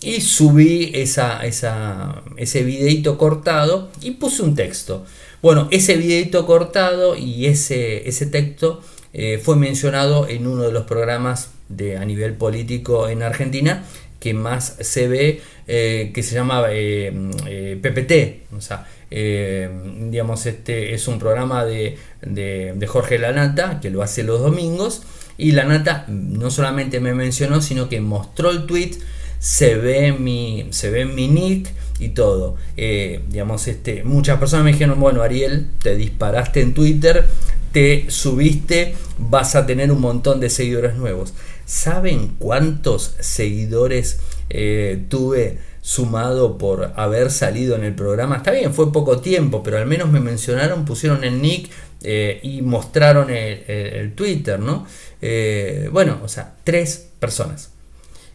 Y 0.00 0.20
subí 0.20 0.92
esa, 0.94 1.40
ese 1.42 2.62
videito 2.62 3.18
cortado 3.18 3.90
y 4.00 4.12
puse 4.12 4.42
un 4.42 4.54
texto. 4.54 5.04
Bueno, 5.42 5.66
ese 5.72 5.96
videito 5.96 6.46
cortado 6.46 7.16
y 7.16 7.46
ese, 7.46 8.08
ese 8.08 8.26
texto 8.26 8.80
eh, 9.12 9.40
fue 9.42 9.56
mencionado 9.56 10.28
en 10.28 10.46
uno 10.46 10.62
de 10.62 10.70
los 10.70 10.84
programas 10.84 11.50
de, 11.68 11.96
a 11.96 12.04
nivel 12.04 12.34
político 12.34 13.08
en 13.08 13.24
Argentina 13.24 13.84
que 14.20 14.32
más 14.32 14.76
se 14.78 15.08
ve, 15.08 15.40
eh, 15.66 16.12
que 16.14 16.22
se 16.22 16.36
llama 16.36 16.66
PPT. 16.68 18.54
O 18.56 18.60
sea, 18.60 18.86
digamos, 19.10 20.46
este 20.46 20.94
es 20.94 21.08
un 21.08 21.18
programa 21.18 21.64
de, 21.64 21.98
de 22.22 22.86
Jorge 22.86 23.18
Lanata 23.18 23.80
que 23.80 23.90
lo 23.90 24.02
hace 24.02 24.22
los 24.22 24.40
domingos 24.40 25.02
y 25.40 25.52
la 25.52 25.64
nata 25.64 26.04
no 26.08 26.50
solamente 26.50 27.00
me 27.00 27.14
mencionó, 27.14 27.62
sino 27.62 27.88
que 27.88 28.00
mostró 28.00 28.50
el 28.50 28.66
tweet, 28.66 28.98
se 29.38 29.74
ve 29.74 30.12
mi, 30.12 30.66
se 30.70 30.90
ve 30.90 31.06
mi 31.06 31.28
nick 31.28 31.72
y 31.98 32.10
todo. 32.10 32.56
Eh, 32.76 33.22
digamos, 33.28 33.66
este, 33.66 34.04
muchas 34.04 34.38
personas 34.38 34.64
me 34.64 34.72
dijeron, 34.72 35.00
bueno, 35.00 35.22
Ariel, 35.22 35.70
te 35.82 35.96
disparaste 35.96 36.60
en 36.60 36.74
Twitter, 36.74 37.26
te 37.72 38.06
subiste, 38.08 38.94
vas 39.18 39.56
a 39.56 39.66
tener 39.66 39.90
un 39.90 40.00
montón 40.00 40.40
de 40.40 40.50
seguidores 40.50 40.96
nuevos. 40.96 41.32
¿Saben 41.64 42.34
cuántos 42.38 43.14
seguidores 43.20 44.20
eh, 44.50 45.04
tuve 45.08 45.58
sumado 45.82 46.58
por 46.58 46.92
haber 46.96 47.30
salido 47.30 47.76
en 47.76 47.84
el 47.84 47.94
programa? 47.94 48.36
Está 48.36 48.50
bien, 48.50 48.72
fue 48.74 48.92
poco 48.92 49.20
tiempo, 49.20 49.62
pero 49.62 49.78
al 49.78 49.86
menos 49.86 50.10
me 50.10 50.20
mencionaron, 50.20 50.84
pusieron 50.84 51.24
el 51.24 51.40
nick 51.40 51.70
eh, 52.02 52.40
y 52.42 52.62
mostraron 52.62 53.28
el 53.30 54.14
Twitter, 54.14 54.58
¿no? 54.58 54.86
Eh, 55.20 55.88
bueno, 55.92 56.18
o 56.22 56.28
sea, 56.28 56.54
tres 56.64 57.08
personas. 57.18 57.70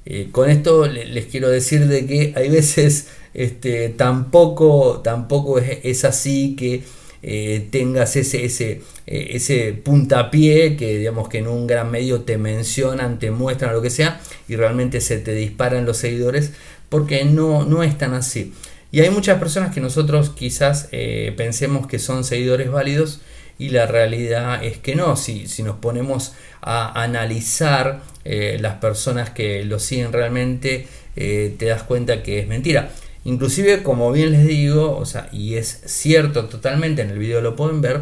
Eh, 0.05 0.29
con 0.31 0.49
esto 0.49 0.85
les 0.85 1.25
quiero 1.25 1.49
decir 1.49 1.87
de 1.87 2.05
que 2.05 2.33
hay 2.35 2.49
veces 2.49 3.07
este, 3.33 3.89
tampoco, 3.89 5.01
tampoco 5.03 5.57
es, 5.57 6.05
así 6.05 6.55
que 6.55 6.83
tengas 7.71 8.15
ese, 8.17 8.45
ese, 8.45 8.83
ese 9.07 9.73
puntapié 9.73 10.77
que 10.77 10.99
digamos 10.99 11.27
que 11.27 11.39
en 11.39 11.47
un 11.47 11.65
gran 11.65 11.89
medio 11.89 12.21
te 12.21 12.37
mencionan, 12.37 13.17
te 13.17 13.31
muestran 13.31 13.73
lo 13.73 13.81
que 13.81 13.89
sea 13.89 14.21
y 14.47 14.55
realmente 14.55 15.01
se 15.01 15.17
te 15.17 15.33
disparan 15.33 15.87
los 15.87 15.97
seguidores 15.97 16.51
porque 16.89 17.25
no, 17.25 17.65
no 17.65 17.83
es 17.83 17.97
tan 17.97 18.13
así. 18.13 18.53
Y 18.91 19.01
hay 19.01 19.09
muchas 19.09 19.39
personas 19.39 19.73
que 19.73 19.81
nosotros 19.81 20.29
quizás 20.29 20.87
pensemos 21.35 21.85
que 21.87 21.99
son 21.99 22.23
seguidores 22.23 22.71
válidos 22.71 23.19
y 23.57 23.69
la 23.69 23.85
realidad 23.85 24.63
es 24.63 24.77
que 24.77 24.95
no. 24.95 25.15
Si, 25.15 25.47
si 25.47 25.63
nos 25.63 25.77
ponemos 25.77 26.33
a 26.61 27.01
analizar 27.03 28.01
eh, 28.23 28.57
las 28.59 28.75
personas 28.75 29.29
que 29.29 29.63
lo 29.65 29.79
siguen 29.79 30.11
realmente, 30.11 30.87
eh, 31.15 31.55
te 31.57 31.65
das 31.65 31.83
cuenta 31.83 32.23
que 32.23 32.39
es 32.39 32.47
mentira. 32.47 32.89
Inclusive, 33.23 33.83
como 33.83 34.11
bien 34.11 34.31
les 34.31 34.45
digo, 34.45 34.97
o 34.97 35.05
sea, 35.05 35.29
y 35.31 35.55
es 35.55 35.81
cierto 35.85 36.45
totalmente, 36.45 37.01
en 37.01 37.11
el 37.11 37.19
video 37.19 37.41
lo 37.41 37.55
pueden 37.55 37.81
ver, 37.81 38.01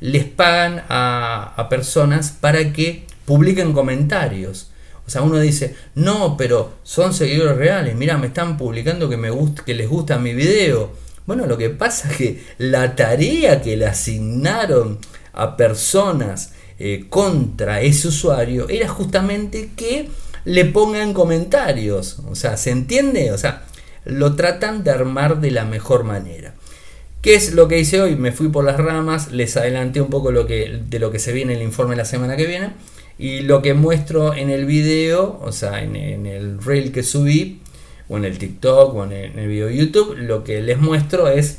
les 0.00 0.24
pagan 0.24 0.82
a, 0.88 1.66
personas 1.70 2.30
para 2.30 2.72
que 2.72 3.04
publiquen 3.26 3.72
comentarios. 3.72 4.69
O 5.10 5.12
sea, 5.12 5.22
uno 5.22 5.40
dice, 5.40 5.74
no, 5.96 6.36
pero 6.36 6.74
son 6.84 7.12
seguidores 7.12 7.56
reales, 7.56 7.96
mira, 7.96 8.16
me 8.16 8.28
están 8.28 8.56
publicando 8.56 9.08
que, 9.08 9.16
me 9.16 9.30
gusta, 9.30 9.64
que 9.64 9.74
les 9.74 9.88
gusta 9.88 10.20
mi 10.20 10.34
video. 10.34 10.92
Bueno, 11.26 11.46
lo 11.46 11.58
que 11.58 11.68
pasa 11.68 12.08
es 12.08 12.16
que 12.16 12.44
la 12.58 12.94
tarea 12.94 13.60
que 13.60 13.76
le 13.76 13.86
asignaron 13.86 15.00
a 15.32 15.56
personas 15.56 16.52
eh, 16.78 17.06
contra 17.08 17.80
ese 17.80 18.06
usuario 18.06 18.68
era 18.68 18.86
justamente 18.86 19.72
que 19.74 20.08
le 20.44 20.64
pongan 20.66 21.12
comentarios. 21.12 22.20
O 22.30 22.36
sea, 22.36 22.56
¿se 22.56 22.70
entiende? 22.70 23.32
O 23.32 23.38
sea, 23.38 23.64
lo 24.04 24.36
tratan 24.36 24.84
de 24.84 24.92
armar 24.92 25.40
de 25.40 25.50
la 25.50 25.64
mejor 25.64 26.04
manera. 26.04 26.54
¿Qué 27.20 27.34
es 27.34 27.52
lo 27.52 27.66
que 27.66 27.80
hice 27.80 28.00
hoy? 28.00 28.14
Me 28.14 28.30
fui 28.30 28.46
por 28.46 28.62
las 28.64 28.78
ramas, 28.78 29.32
les 29.32 29.56
adelanté 29.56 30.00
un 30.00 30.08
poco 30.08 30.30
lo 30.30 30.46
que, 30.46 30.80
de 30.88 31.00
lo 31.00 31.10
que 31.10 31.18
se 31.18 31.32
viene 31.32 31.54
en 31.54 31.58
el 31.58 31.66
informe 31.66 31.96
la 31.96 32.04
semana 32.04 32.36
que 32.36 32.46
viene. 32.46 32.74
Y 33.20 33.40
lo 33.40 33.60
que 33.60 33.74
muestro 33.74 34.32
en 34.32 34.48
el 34.48 34.64
video, 34.64 35.38
o 35.42 35.52
sea, 35.52 35.82
en, 35.82 35.94
el 35.94 36.58
reel 36.58 36.90
que 36.90 37.02
subí, 37.02 37.60
o 38.08 38.16
en 38.16 38.24
el 38.24 38.38
TikTok 38.38 38.94
o 38.94 39.04
en 39.04 39.12
el, 39.12 39.46
video 39.46 39.66
de 39.66 39.76
YouTube, 39.76 40.16
lo 40.16 40.42
que 40.42 40.62
les 40.62 40.80
muestro 40.80 41.28
es 41.28 41.58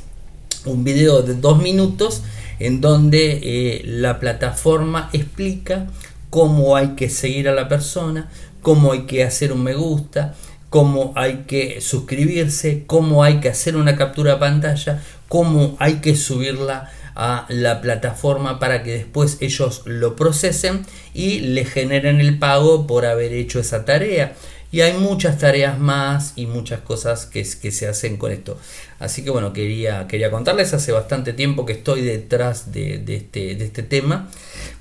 un 0.64 0.82
video 0.82 1.22
de 1.22 1.34
dos 1.34 1.62
minutos 1.62 2.24
en 2.58 2.80
donde 2.80 3.38
eh, 3.44 3.82
la 3.84 4.18
plataforma 4.18 5.08
explica 5.12 5.86
cómo 6.30 6.74
hay 6.74 6.96
que 6.96 7.08
seguir 7.08 7.48
a 7.48 7.52
la 7.52 7.68
persona, 7.68 8.28
cómo 8.60 8.90
hay 8.90 9.02
que 9.02 9.22
hacer 9.22 9.52
un 9.52 9.62
me 9.62 9.74
gusta, 9.74 10.34
cómo 10.68 11.12
hay 11.14 11.44
que 11.46 11.80
suscribirse, 11.80 12.82
cómo 12.88 13.22
hay 13.22 13.38
que 13.38 13.50
hacer 13.50 13.76
una 13.76 13.94
captura 13.94 14.32
de 14.32 14.40
pantalla, 14.40 15.00
cómo 15.28 15.76
hay 15.78 16.00
que 16.00 16.16
subirla 16.16 16.90
a 17.14 17.46
la 17.48 17.80
plataforma 17.80 18.58
para 18.58 18.82
que 18.82 18.92
después 18.92 19.38
ellos 19.40 19.82
lo 19.84 20.16
procesen 20.16 20.86
y 21.14 21.40
le 21.40 21.64
generen 21.64 22.20
el 22.20 22.38
pago 22.38 22.86
por 22.86 23.06
haber 23.06 23.32
hecho 23.32 23.60
esa 23.60 23.84
tarea. 23.84 24.34
Y 24.70 24.80
hay 24.80 24.94
muchas 24.94 25.38
tareas 25.38 25.78
más 25.78 26.32
y 26.34 26.46
muchas 26.46 26.80
cosas 26.80 27.26
que, 27.26 27.46
que 27.60 27.70
se 27.70 27.86
hacen 27.86 28.16
con 28.16 28.32
esto. 28.32 28.58
Así 29.02 29.22
que 29.22 29.30
bueno, 29.30 29.52
quería, 29.52 30.06
quería 30.06 30.30
contarles, 30.30 30.72
hace 30.72 30.92
bastante 30.92 31.34
tiempo 31.34 31.66
que 31.66 31.74
estoy 31.74 32.00
detrás 32.00 32.72
de, 32.72 33.04
este, 33.06 33.56
de 33.56 33.64
este 33.64 33.82
tema. 33.82 34.30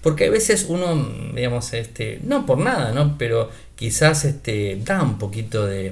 porque 0.02 0.28
a 0.28 0.30
veces 0.30 0.68
uno, 0.70 1.10
digamos, 1.36 1.74
este, 1.74 2.20
no 2.24 2.46
por 2.46 2.60
nada, 2.60 2.94
¿no? 2.94 3.18
Pero 3.18 3.50
quizás 3.76 4.24
este, 4.24 4.80
da 4.86 5.02
un 5.02 5.18
poquito 5.18 5.66
de, 5.66 5.92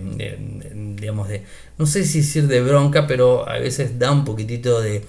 digamos, 0.96 1.28
de, 1.28 1.44
no 1.78 1.88
sé 1.88 2.06
si 2.06 2.20
decir 2.20 2.48
de 2.48 2.62
bronca, 2.62 3.08
pero 3.08 3.50
a 3.50 3.58
veces 3.58 3.98
da 4.00 4.12
un 4.12 4.24
poquitito 4.24 4.80
de, 4.80 5.04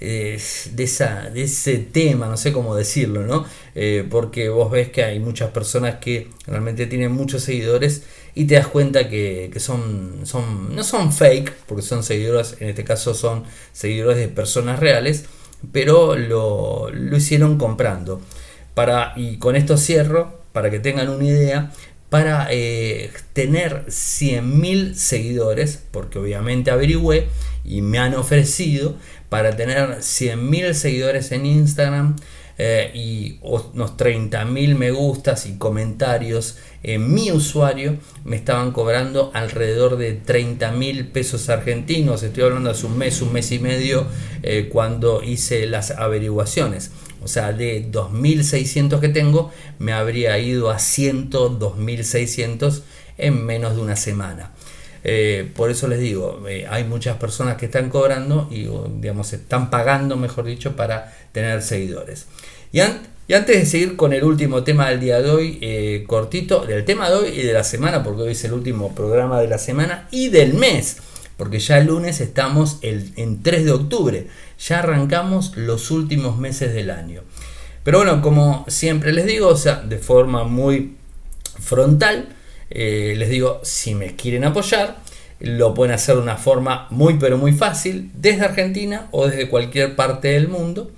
eh, 0.00 0.38
de, 0.72 0.84
esa, 0.84 1.30
de 1.30 1.44
ese 1.44 1.78
tema, 1.78 2.26
no 2.26 2.36
sé 2.36 2.52
cómo 2.52 2.74
decirlo, 2.74 3.22
¿no? 3.22 3.46
Eh, 3.74 4.06
porque 4.08 4.48
vos 4.48 4.70
ves 4.70 4.90
que 4.90 5.02
hay 5.02 5.20
muchas 5.20 5.50
personas 5.50 5.96
que 5.96 6.28
realmente 6.46 6.86
tienen 6.86 7.12
muchos 7.12 7.42
seguidores 7.42 8.02
y 8.34 8.44
te 8.44 8.56
das 8.56 8.66
cuenta 8.66 9.08
que, 9.08 9.50
son, 9.56 10.20
son, 10.24 10.74
no 10.76 10.84
son 10.84 11.12
fake, 11.12 11.52
porque 11.66 11.82
son 11.82 12.02
seguidores, 12.02 12.56
en 12.60 12.68
este 12.68 12.84
caso 12.84 13.14
son 13.14 13.44
seguidores 13.72 14.18
de 14.18 14.28
personas 14.28 14.80
reales, 14.80 15.24
pero 15.72 16.16
lo, 16.16 16.90
hicieron 17.16 17.56
comprando. 17.56 18.20
Para, 18.74 19.14
y 19.16 19.38
con 19.38 19.56
esto 19.56 19.78
cierro, 19.78 20.40
para 20.52 20.70
que 20.70 20.78
tengan 20.78 21.08
una 21.08 21.24
idea, 21.24 21.72
para 22.10 22.48
eh, 22.50 23.10
tener 23.32 23.86
100.000 23.86 24.94
seguidores, 24.94 25.82
porque 25.90 26.18
obviamente 26.18 26.70
averigüé 26.70 27.28
y 27.64 27.82
me 27.82 27.98
han 27.98 28.14
ofrecido 28.14 28.96
para 29.28 29.56
tener 29.56 29.98
100.000 29.98 30.72
seguidores 30.72 31.32
en 31.32 31.46
Instagram 31.46 32.16
eh, 32.58 32.90
y 32.94 33.38
unos 33.42 33.98
30.000 33.98 34.76
me 34.76 34.90
gustas 34.90 35.44
y 35.46 35.58
comentarios 35.58 36.56
en 36.82 37.12
mi 37.12 37.30
usuario 37.30 37.98
me 38.24 38.36
estaban 38.36 38.72
cobrando 38.72 39.30
alrededor 39.34 39.98
de 39.98 40.22
30.000 40.22 41.12
pesos 41.12 41.50
argentinos. 41.50 42.22
Estoy 42.22 42.44
hablando 42.44 42.70
hace 42.70 42.86
un 42.86 42.96
mes, 42.96 43.20
un 43.20 43.30
mes 43.32 43.52
y 43.52 43.58
medio 43.58 44.06
eh, 44.42 44.70
cuando 44.72 45.22
hice 45.22 45.66
las 45.66 45.90
averiguaciones. 45.90 46.92
O 47.22 47.28
sea, 47.28 47.52
de 47.52 47.90
2.600 47.90 49.00
que 49.00 49.08
tengo 49.08 49.50
me 49.78 49.92
habría 49.92 50.38
ido 50.38 50.70
a 50.70 50.76
102.600 50.76 52.82
en 53.18 53.44
menos 53.44 53.76
de 53.76 53.82
una 53.82 53.96
semana. 53.96 54.52
Eh, 55.08 55.52
por 55.54 55.70
eso 55.70 55.86
les 55.86 56.00
digo, 56.00 56.42
hay 56.68 56.82
muchas 56.82 57.16
personas 57.16 57.56
que 57.56 57.66
están 57.66 57.90
cobrando 57.90 58.48
y 58.50 58.66
digamos 59.00 59.32
están 59.32 59.70
pagando, 59.70 60.16
mejor 60.16 60.46
dicho, 60.46 60.74
para 60.74 61.16
tener 61.30 61.62
seguidores. 61.62 62.26
Y, 62.72 62.80
antes 62.80 63.56
de 63.56 63.66
seguir 63.66 63.94
con 63.94 64.12
el 64.12 64.24
último 64.24 64.64
tema 64.64 64.90
del 64.90 64.98
día 64.98 65.22
de 65.22 65.30
hoy, 65.30 65.58
eh, 65.60 66.02
cortito, 66.08 66.66
del 66.66 66.84
tema 66.84 67.08
de 67.08 67.14
hoy 67.14 67.28
y 67.28 67.42
de 67.42 67.52
la 67.52 67.62
semana, 67.62 68.02
porque 68.02 68.22
hoy 68.22 68.32
es 68.32 68.44
el 68.44 68.52
último 68.52 68.96
programa 68.96 69.40
de 69.40 69.46
la 69.46 69.58
semana 69.58 70.08
y 70.10 70.28
del 70.28 70.54
mes, 70.54 70.96
porque 71.36 71.60
ya 71.60 71.78
el 71.78 71.86
lunes 71.86 72.20
estamos 72.20 72.78
el, 72.82 73.12
en 73.14 73.44
3 73.44 73.64
de 73.64 73.70
octubre, 73.70 74.26
ya 74.58 74.80
arrancamos 74.80 75.56
los 75.56 75.92
últimos 75.92 76.36
meses 76.36 76.74
del 76.74 76.90
año. 76.90 77.22
Pero 77.84 77.98
bueno, 77.98 78.20
como 78.22 78.64
siempre 78.66 79.12
les 79.12 79.26
digo, 79.26 79.46
o 79.46 79.56
sea, 79.56 79.76
de 79.76 79.98
forma 79.98 80.42
muy 80.42 80.96
frontal, 81.60 82.35
eh, 82.70 83.14
les 83.16 83.28
digo, 83.28 83.60
si 83.62 83.94
me 83.94 84.16
quieren 84.16 84.44
apoyar, 84.44 84.96
lo 85.40 85.74
pueden 85.74 85.94
hacer 85.94 86.16
de 86.16 86.22
una 86.22 86.36
forma 86.36 86.86
muy 86.90 87.18
pero 87.18 87.36
muy 87.36 87.52
fácil 87.52 88.10
desde 88.14 88.44
Argentina 88.44 89.08
o 89.10 89.26
desde 89.26 89.48
cualquier 89.48 89.94
parte 89.94 90.28
del 90.28 90.48
mundo 90.48 90.90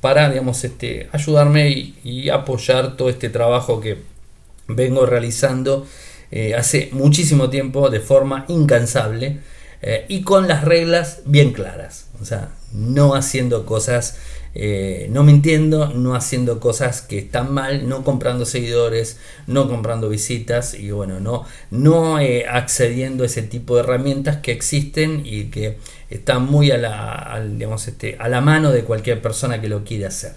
para 0.00 0.28
digamos, 0.28 0.62
este, 0.64 1.08
ayudarme 1.12 1.94
y, 2.04 2.28
apoyar 2.28 2.96
todo 2.96 3.08
este 3.10 3.30
trabajo 3.30 3.80
que 3.80 3.98
vengo 4.68 5.06
realizando 5.06 5.86
eh, 6.30 6.54
hace 6.54 6.90
muchísimo 6.92 7.50
tiempo 7.50 7.90
de 7.90 8.00
forma 8.00 8.44
incansable 8.48 9.38
eh, 9.82 10.04
y 10.08 10.22
con 10.22 10.46
las 10.46 10.64
reglas 10.64 11.20
bien 11.24 11.52
claras. 11.52 12.08
O 12.20 12.24
sea, 12.24 12.50
no 12.72 13.14
haciendo 13.14 13.64
cosas 13.64 14.18
eh, 14.60 15.06
no 15.12 15.22
mintiendo, 15.22 15.90
no 15.94 16.16
haciendo 16.16 16.58
cosas 16.58 17.00
que 17.00 17.18
están 17.18 17.54
mal, 17.54 17.88
no 17.88 18.02
comprando 18.02 18.44
seguidores, 18.44 19.20
no 19.46 19.68
comprando 19.68 20.08
visitas 20.08 20.74
y 20.74 20.90
bueno, 20.90 21.20
no, 21.20 21.44
no 21.70 22.18
eh, 22.18 22.44
accediendo 22.50 23.22
a 23.22 23.26
ese 23.26 23.42
tipo 23.42 23.76
de 23.76 23.82
herramientas 23.82 24.38
que 24.38 24.50
existen 24.50 25.22
y 25.24 25.44
que 25.44 25.78
están 26.10 26.46
muy 26.46 26.72
a 26.72 26.76
la, 26.76 27.40
este, 27.86 28.16
a 28.18 28.28
la 28.28 28.40
mano 28.40 28.72
de 28.72 28.82
cualquier 28.82 29.22
persona 29.22 29.60
que 29.60 29.68
lo 29.68 29.84
quiere 29.84 30.06
hacer. 30.06 30.32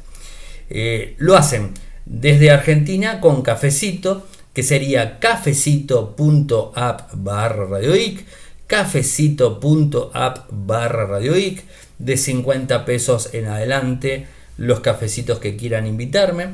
Eh, 0.69 1.15
lo 1.17 1.35
hacen 1.35 1.71
desde 2.05 2.51
Argentina 2.51 3.21
con 3.21 3.41
cafecito, 3.41 4.27
que 4.53 4.61
sería 4.61 5.17
cafecito.app 5.17 7.09
barra 7.13 7.65
radioic, 7.65 8.23
cafecito.app 8.67 10.47
barra 10.51 11.07
radioic 11.07 11.63
de 12.03 12.17
50 12.17 12.85
pesos 12.85 13.33
en 13.33 13.47
adelante 13.47 14.27
los 14.57 14.81
cafecitos 14.81 15.39
que 15.39 15.55
quieran 15.55 15.87
invitarme. 15.87 16.49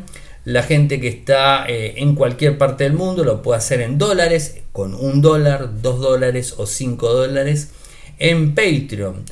La 0.45 0.63
gente 0.63 1.01
que 1.01 1.09
está 1.09 1.65
eh, 1.67 1.95
en 1.97 2.15
cualquier 2.15 2.57
parte 2.57 2.85
del 2.85 2.93
mundo 2.93 3.23
lo 3.23 3.41
puede 3.41 3.57
hacer 3.57 3.81
en 3.81 3.97
dólares, 3.97 4.59
con 4.71 4.93
un 4.93 5.21
dólar, 5.21 5.81
dos 5.81 5.99
dólares 5.99 6.53
o 6.57 6.65
cinco 6.65 7.11
dólares 7.11 7.71
en 8.19 8.55
Patreon 8.55 9.25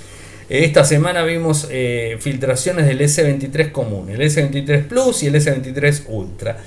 esta 0.52 0.84
semana 0.84 1.24
vimos 1.24 1.68
eh, 1.72 2.18
filtraciones 2.20 2.86
del 2.86 3.00
S23 3.00 3.72
común, 3.72 4.10
el 4.10 4.20
S23 4.20 4.86
Plus 4.86 5.24
y 5.24 5.28
el 5.28 5.36
S23 5.36 6.04
Ultra. 6.10 6.58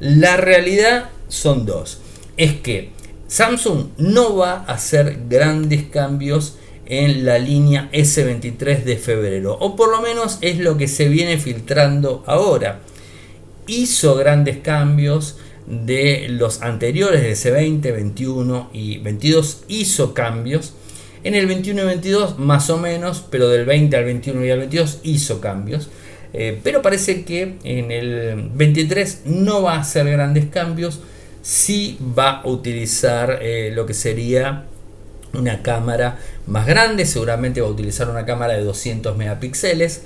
La 0.00 0.36
realidad 0.36 1.10
son 1.28 1.64
dos. 1.64 2.00
Es 2.36 2.54
que 2.54 2.90
Samsung 3.28 3.90
no 3.96 4.34
va 4.36 4.64
a 4.66 4.72
hacer 4.72 5.20
grandes 5.28 5.84
cambios 5.84 6.58
en 6.86 7.24
la 7.24 7.38
línea 7.38 7.88
S23 7.92 8.82
de 8.82 8.96
febrero. 8.96 9.56
O 9.60 9.76
por 9.76 9.90
lo 9.92 10.00
menos 10.00 10.38
es 10.40 10.58
lo 10.58 10.76
que 10.76 10.88
se 10.88 11.08
viene 11.08 11.38
filtrando 11.38 12.24
ahora. 12.26 12.80
Hizo 13.68 14.16
grandes 14.16 14.58
cambios 14.58 15.36
de 15.64 16.26
los 16.28 16.62
anteriores 16.62 17.22
de 17.22 17.32
S20, 17.34 17.82
21 17.82 18.70
y 18.72 18.98
22. 18.98 19.62
Hizo 19.68 20.12
cambios 20.12 20.72
en 21.28 21.34
el 21.34 21.46
21 21.46 21.82
y 21.82 21.84
22 21.84 22.38
más 22.38 22.70
o 22.70 22.78
menos, 22.78 23.22
pero 23.30 23.50
del 23.50 23.66
20 23.66 23.94
al 23.96 24.04
21 24.04 24.44
y 24.46 24.50
al 24.50 24.58
22 24.60 25.00
hizo 25.02 25.42
cambios. 25.42 25.90
Eh, 26.32 26.58
pero 26.64 26.80
parece 26.80 27.24
que 27.24 27.56
en 27.64 27.90
el 27.90 28.50
23 28.54 29.22
no 29.26 29.62
va 29.62 29.74
a 29.74 29.80
hacer 29.80 30.10
grandes 30.10 30.46
cambios. 30.46 31.00
Sí 31.42 31.98
va 32.18 32.40
a 32.40 32.48
utilizar 32.48 33.40
eh, 33.42 33.70
lo 33.74 33.84
que 33.84 33.92
sería 33.92 34.64
una 35.34 35.62
cámara 35.62 36.18
más 36.46 36.66
grande. 36.66 37.04
Seguramente 37.04 37.60
va 37.60 37.68
a 37.68 37.72
utilizar 37.72 38.08
una 38.08 38.24
cámara 38.24 38.54
de 38.54 38.64
200 38.64 39.14
megapíxeles. 39.14 40.02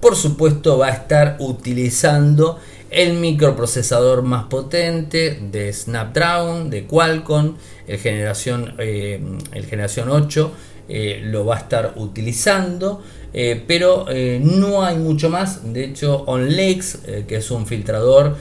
Por 0.00 0.16
supuesto 0.16 0.78
va 0.78 0.88
a 0.88 0.92
estar 0.92 1.36
utilizando 1.38 2.58
el 2.96 3.12
microprocesador 3.12 4.22
más 4.22 4.44
potente 4.44 5.38
de 5.52 5.70
Snapdragon, 5.70 6.70
de 6.70 6.86
Qualcomm, 6.86 7.54
el 7.86 7.98
generación, 7.98 8.74
eh, 8.78 9.20
el 9.52 9.66
generación 9.66 10.08
8 10.08 10.52
eh, 10.88 11.20
lo 11.22 11.44
va 11.44 11.56
a 11.56 11.58
estar 11.58 11.92
utilizando, 11.96 13.02
eh, 13.34 13.62
pero 13.66 14.06
no 14.40 14.82
hay 14.82 14.96
mucho 14.96 15.28
más. 15.28 15.74
De 15.74 15.84
hecho, 15.84 16.22
OnLex, 16.26 17.00
que 17.28 17.36
es 17.36 17.50
un 17.50 17.66
filtrador 17.66 18.34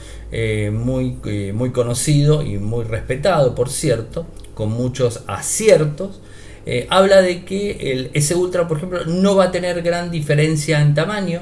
muy, 0.72 1.18
muy 1.54 1.72
conocido 1.72 2.42
y 2.42 2.58
muy 2.58 2.86
respetado, 2.86 3.56
por 3.56 3.70
cierto, 3.70 4.26
con 4.54 4.72
muchos 4.72 5.24
aciertos, 5.28 6.22
habla 6.90 7.22
de 7.22 7.44
que 7.44 7.92
el 7.92 8.10
S 8.14 8.34
Ultra, 8.36 8.70
por 8.70 8.78
ejemplo, 8.78 9.04
no 9.06 9.36
va 9.36 9.46
a 9.46 9.52
tener 9.52 9.82
gran 9.82 10.12
diferencia 10.12 10.82
en 10.82 10.94
tamaño, 10.94 11.42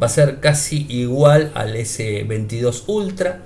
va 0.00 0.06
a 0.06 0.10
ser 0.10 0.40
casi 0.40 0.86
igual 0.88 1.50
al 1.54 1.74
S22 1.76 2.84
Ultra. 2.86 3.42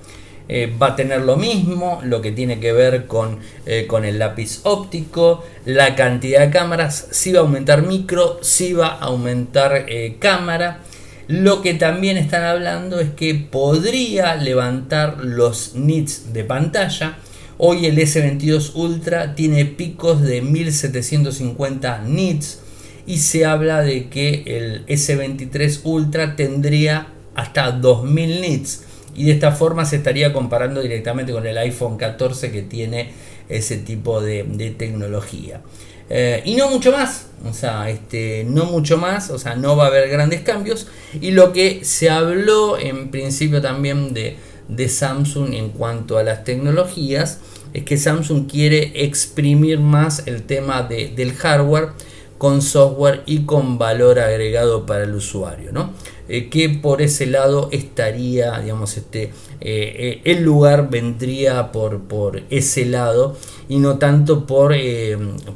Eh, 0.50 0.74
va 0.80 0.88
a 0.88 0.96
tener 0.96 1.20
lo 1.20 1.36
mismo, 1.36 2.00
lo 2.04 2.22
que 2.22 2.32
tiene 2.32 2.58
que 2.58 2.72
ver 2.72 3.06
con, 3.06 3.38
eh, 3.66 3.86
con, 3.86 4.06
el 4.06 4.18
lápiz 4.18 4.60
óptico, 4.62 5.44
la 5.66 5.94
cantidad 5.94 6.40
de 6.40 6.50
cámaras, 6.50 7.08
si 7.10 7.32
va 7.32 7.40
a 7.40 7.42
aumentar 7.42 7.82
micro, 7.82 8.38
si 8.40 8.72
va 8.72 8.88
a 8.88 9.04
aumentar 9.04 9.84
cámara. 10.18 10.80
Lo 11.28 11.60
que 11.60 11.74
también 11.74 12.16
están 12.16 12.44
hablando 12.44 12.98
es 12.98 13.10
que 13.10 13.34
podría 13.34 14.34
levantar 14.36 15.18
los 15.22 15.74
nits 15.74 16.32
de 16.32 16.44
pantalla. 16.44 17.18
Hoy 17.58 17.84
el 17.84 17.98
S22 17.98 18.76
Ultra 18.76 19.34
tiene 19.34 19.66
picos 19.66 20.22
de 20.22 20.40
1750 20.40 22.02
nits 22.06 22.60
y 23.08 23.18
se 23.18 23.44
habla 23.44 23.82
de 23.82 24.08
que 24.08 24.44
el 24.46 24.86
S23 24.86 25.80
Ultra 25.82 26.36
tendría 26.36 27.08
hasta 27.34 27.72
2000 27.72 28.40
nits 28.40 28.82
y 29.16 29.24
de 29.24 29.32
esta 29.32 29.50
forma 29.50 29.84
se 29.84 29.96
estaría 29.96 30.32
comparando 30.32 30.80
directamente 30.80 31.32
con 31.32 31.44
el 31.46 31.58
iPhone 31.58 31.96
14 31.96 32.52
que 32.52 32.62
tiene 32.62 33.10
ese 33.48 33.78
tipo 33.78 34.20
de 34.20 34.74
tecnología. 34.78 35.62
Eh, 36.10 36.42
y 36.46 36.56
no 36.56 36.70
mucho 36.70 36.90
más, 36.90 37.26
o 37.44 37.52
sea, 37.52 37.90
este, 37.90 38.44
no 38.48 38.64
mucho 38.64 38.96
más, 38.96 39.30
o 39.30 39.38
sea, 39.38 39.56
no 39.56 39.76
va 39.76 39.84
a 39.84 39.86
haber 39.88 40.08
grandes 40.08 40.40
cambios. 40.40 40.86
Y 41.20 41.32
lo 41.32 41.52
que 41.52 41.84
se 41.84 42.08
habló 42.08 42.78
en 42.78 43.10
principio 43.10 43.60
también 43.60 44.14
de, 44.14 44.36
de 44.68 44.88
Samsung 44.88 45.52
en 45.52 45.70
cuanto 45.70 46.18
a 46.18 46.22
las 46.22 46.44
tecnologías 46.44 47.40
es 47.74 47.84
que 47.84 47.98
Samsung 47.98 48.50
quiere 48.50 49.04
exprimir 49.04 49.78
más 49.78 50.26
el 50.26 50.44
tema 50.44 50.82
de, 50.82 51.08
del 51.08 51.34
hardware 51.34 51.90
con 52.38 52.62
software 52.62 53.22
y 53.26 53.44
con 53.44 53.78
valor 53.78 54.20
agregado 54.20 54.86
para 54.86 55.04
el 55.04 55.14
usuario, 55.14 55.72
¿no? 55.72 55.92
Eh, 56.28 56.50
que 56.50 56.68
por 56.68 57.00
ese 57.00 57.26
lado 57.26 57.70
estaría, 57.72 58.58
digamos, 58.60 58.96
este, 58.98 59.24
eh, 59.24 59.30
eh, 59.60 60.20
el 60.24 60.42
lugar 60.42 60.90
vendría 60.90 61.72
por, 61.72 62.02
por, 62.02 62.42
ese 62.50 62.84
lado 62.84 63.36
y 63.68 63.78
no 63.78 63.98
tanto 63.98 64.46
por, 64.46 64.74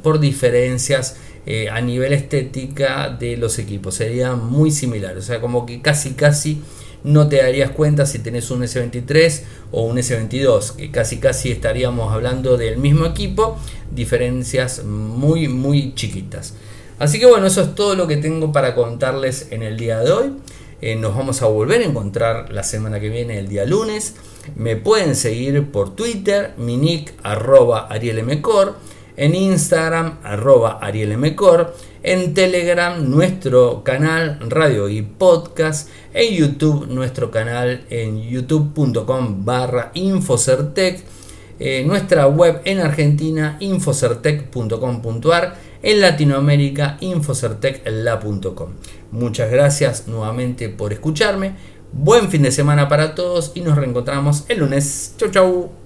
por 0.01 0.19
diferencias 0.19 1.17
a 1.71 1.81
nivel 1.81 2.13
estética 2.13 3.09
de 3.09 3.35
los 3.35 3.59
equipos, 3.59 3.95
sería 3.95 4.33
muy 4.33 4.71
similar, 4.71 5.17
o 5.17 5.21
sea, 5.21 5.41
como 5.41 5.65
que 5.65 5.81
casi 5.81 6.11
casi 6.11 6.61
no 7.03 7.27
te 7.27 7.35
darías 7.35 7.71
cuenta 7.71 8.05
si 8.05 8.19
tenés 8.19 8.49
un 8.49 8.61
S23 8.61 9.41
o 9.71 9.83
un 9.83 9.97
S22, 9.97 10.77
que 10.77 10.89
casi 10.89 11.17
casi 11.17 11.51
estaríamos 11.51 12.13
hablando 12.13 12.55
del 12.55 12.77
mismo 12.77 13.05
equipo, 13.05 13.57
diferencias 13.93 14.85
muy 14.85 15.49
muy 15.49 15.93
chiquitas. 15.95 16.53
Así 17.03 17.19
que 17.19 17.25
bueno, 17.25 17.47
eso 17.47 17.59
es 17.59 17.75
todo 17.75 17.95
lo 17.95 18.07
que 18.07 18.15
tengo 18.15 18.53
para 18.53 18.75
contarles 18.75 19.47
en 19.51 19.61
el 19.61 19.75
día 19.75 19.99
de 19.99 20.09
hoy. 20.09 20.31
Eh, 20.79 20.95
nos 20.95 21.13
vamos 21.13 21.41
a 21.41 21.47
volver 21.47 21.81
a 21.81 21.83
encontrar 21.83 22.53
la 22.53 22.63
semana 22.63 23.01
que 23.01 23.09
viene, 23.09 23.39
el 23.39 23.49
día 23.49 23.65
lunes. 23.65 24.15
Me 24.55 24.77
pueden 24.77 25.17
seguir 25.17 25.69
por 25.69 25.97
Twitter, 25.97 26.53
mi 26.55 26.77
nick 26.77 27.13
arroba 27.21 27.87
arielmcor, 27.89 28.77
en 29.17 29.35
Instagram 29.35 30.19
arroba 30.23 30.79
arielmcor, 30.81 31.75
en 32.03 32.33
Telegram 32.33 33.09
nuestro 33.09 33.83
canal 33.83 34.39
Radio 34.47 34.87
y 34.87 35.01
Podcast, 35.01 35.89
en 36.13 36.33
YouTube 36.33 36.87
nuestro 36.87 37.31
canal 37.31 37.83
en 37.89 38.21
youtube.com 38.21 39.43
barra 39.43 39.91
Infocertec, 39.93 41.03
eh, 41.59 41.83
nuestra 41.85 42.27
web 42.27 42.61
en 42.63 42.79
Argentina 42.79 43.57
infocertec.com.ar, 43.59 45.72
en 45.83 46.01
Latinoamérica 46.01 46.97
infocertecla.com. 47.01 48.69
Muchas 49.11 49.51
gracias 49.51 50.07
nuevamente 50.07 50.69
por 50.69 50.91
escucharme. 50.91 51.55
Buen 51.91 52.29
fin 52.29 52.41
de 52.41 52.51
semana 52.51 52.87
para 52.87 53.13
todos 53.13 53.51
y 53.53 53.61
nos 53.61 53.75
reencontramos 53.75 54.45
el 54.49 54.59
lunes. 54.59 55.13
Chau 55.17 55.29
chau. 55.29 55.73